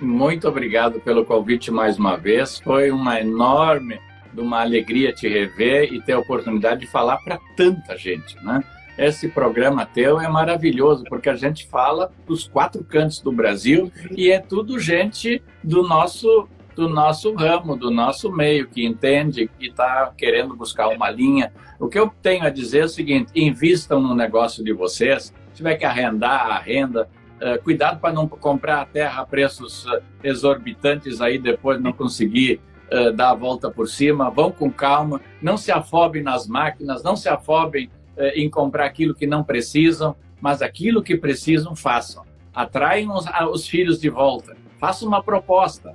[0.01, 2.59] Muito obrigado pelo convite mais uma vez.
[2.59, 3.99] Foi uma enorme,
[4.35, 8.63] uma alegria te rever e ter a oportunidade de falar para tanta gente, né?
[8.97, 14.31] Esse programa teu é maravilhoso porque a gente fala dos quatro cantos do Brasil e
[14.31, 16.47] é tudo gente do nosso
[16.77, 21.51] do nosso ramo, do nosso meio, que entende, que está querendo buscar uma linha.
[21.79, 25.33] O que eu tenho a dizer é o seguinte: invistam no negócio de vocês.
[25.49, 27.09] Se tiver que arrendar, arrenda.
[27.37, 32.59] Uh, cuidado para não comprar a terra a preços uh, exorbitantes aí depois não conseguir
[32.91, 34.29] uh, dar a volta por cima.
[34.29, 37.89] Vão com calma, não se afobem nas máquinas, não se afobem
[38.33, 42.25] em comprar aquilo que não precisam, mas aquilo que precisam, façam.
[42.51, 44.57] Atraem os, os filhos de volta.
[44.79, 45.93] Façam uma proposta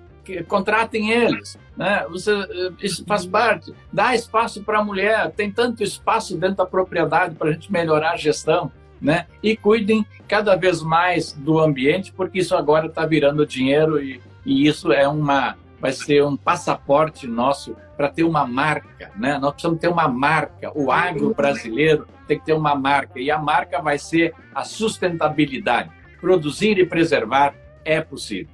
[0.49, 1.59] contratem eles.
[1.77, 2.05] Né?
[2.11, 3.73] Você, eh, isso faz parte.
[3.93, 8.13] Dá espaço para a mulher, tem tanto espaço dentro da propriedade para a gente melhorar
[8.13, 8.71] a gestão.
[9.01, 9.27] Né?
[9.43, 14.67] E cuidem cada vez mais do ambiente, porque isso agora está virando dinheiro e, e
[14.67, 19.37] isso é uma vai ser um passaporte nosso para ter uma marca, né?
[19.37, 20.71] Nós precisamos ter uma marca.
[20.77, 25.91] O agro brasileiro tem que ter uma marca e a marca vai ser a sustentabilidade.
[26.21, 27.53] Produzir e preservar
[27.85, 28.52] é possível.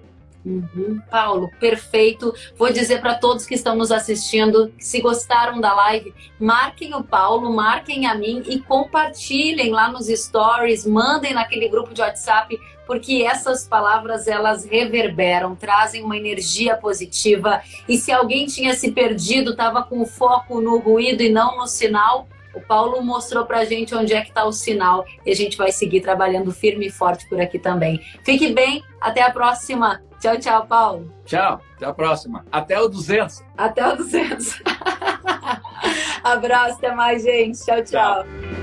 [0.48, 0.98] Uhum.
[1.10, 2.34] Paulo, perfeito.
[2.56, 7.52] Vou dizer para todos que estão nos assistindo, se gostaram da live, marquem o Paulo,
[7.52, 13.68] marquem a mim e compartilhem lá nos stories, mandem naquele grupo de WhatsApp, porque essas
[13.68, 17.60] palavras elas reverberam, trazem uma energia positiva.
[17.86, 22.26] E se alguém tinha se perdido, estava com foco no ruído e não no sinal,
[22.54, 25.58] o Paulo mostrou para a gente onde é que está o sinal e a gente
[25.58, 28.00] vai seguir trabalhando firme e forte por aqui também.
[28.24, 30.07] Fique bem, até a próxima.
[30.20, 31.12] Tchau, tchau, Paulo.
[31.24, 32.44] Tchau, até a próxima.
[32.50, 33.44] Até o 200.
[33.56, 34.62] Até o 200.
[36.24, 37.64] Abraço, até mais, gente.
[37.64, 37.76] tchau.
[37.84, 38.24] tchau.
[38.24, 38.58] tchau.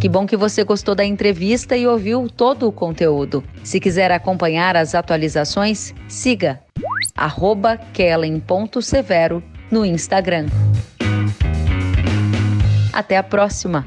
[0.00, 3.44] Que bom que você gostou da entrevista e ouviu todo o conteúdo.
[3.62, 6.58] Se quiser acompanhar as atualizações, siga
[7.92, 10.46] kellen.severo no Instagram.
[12.92, 13.86] Até a próxima!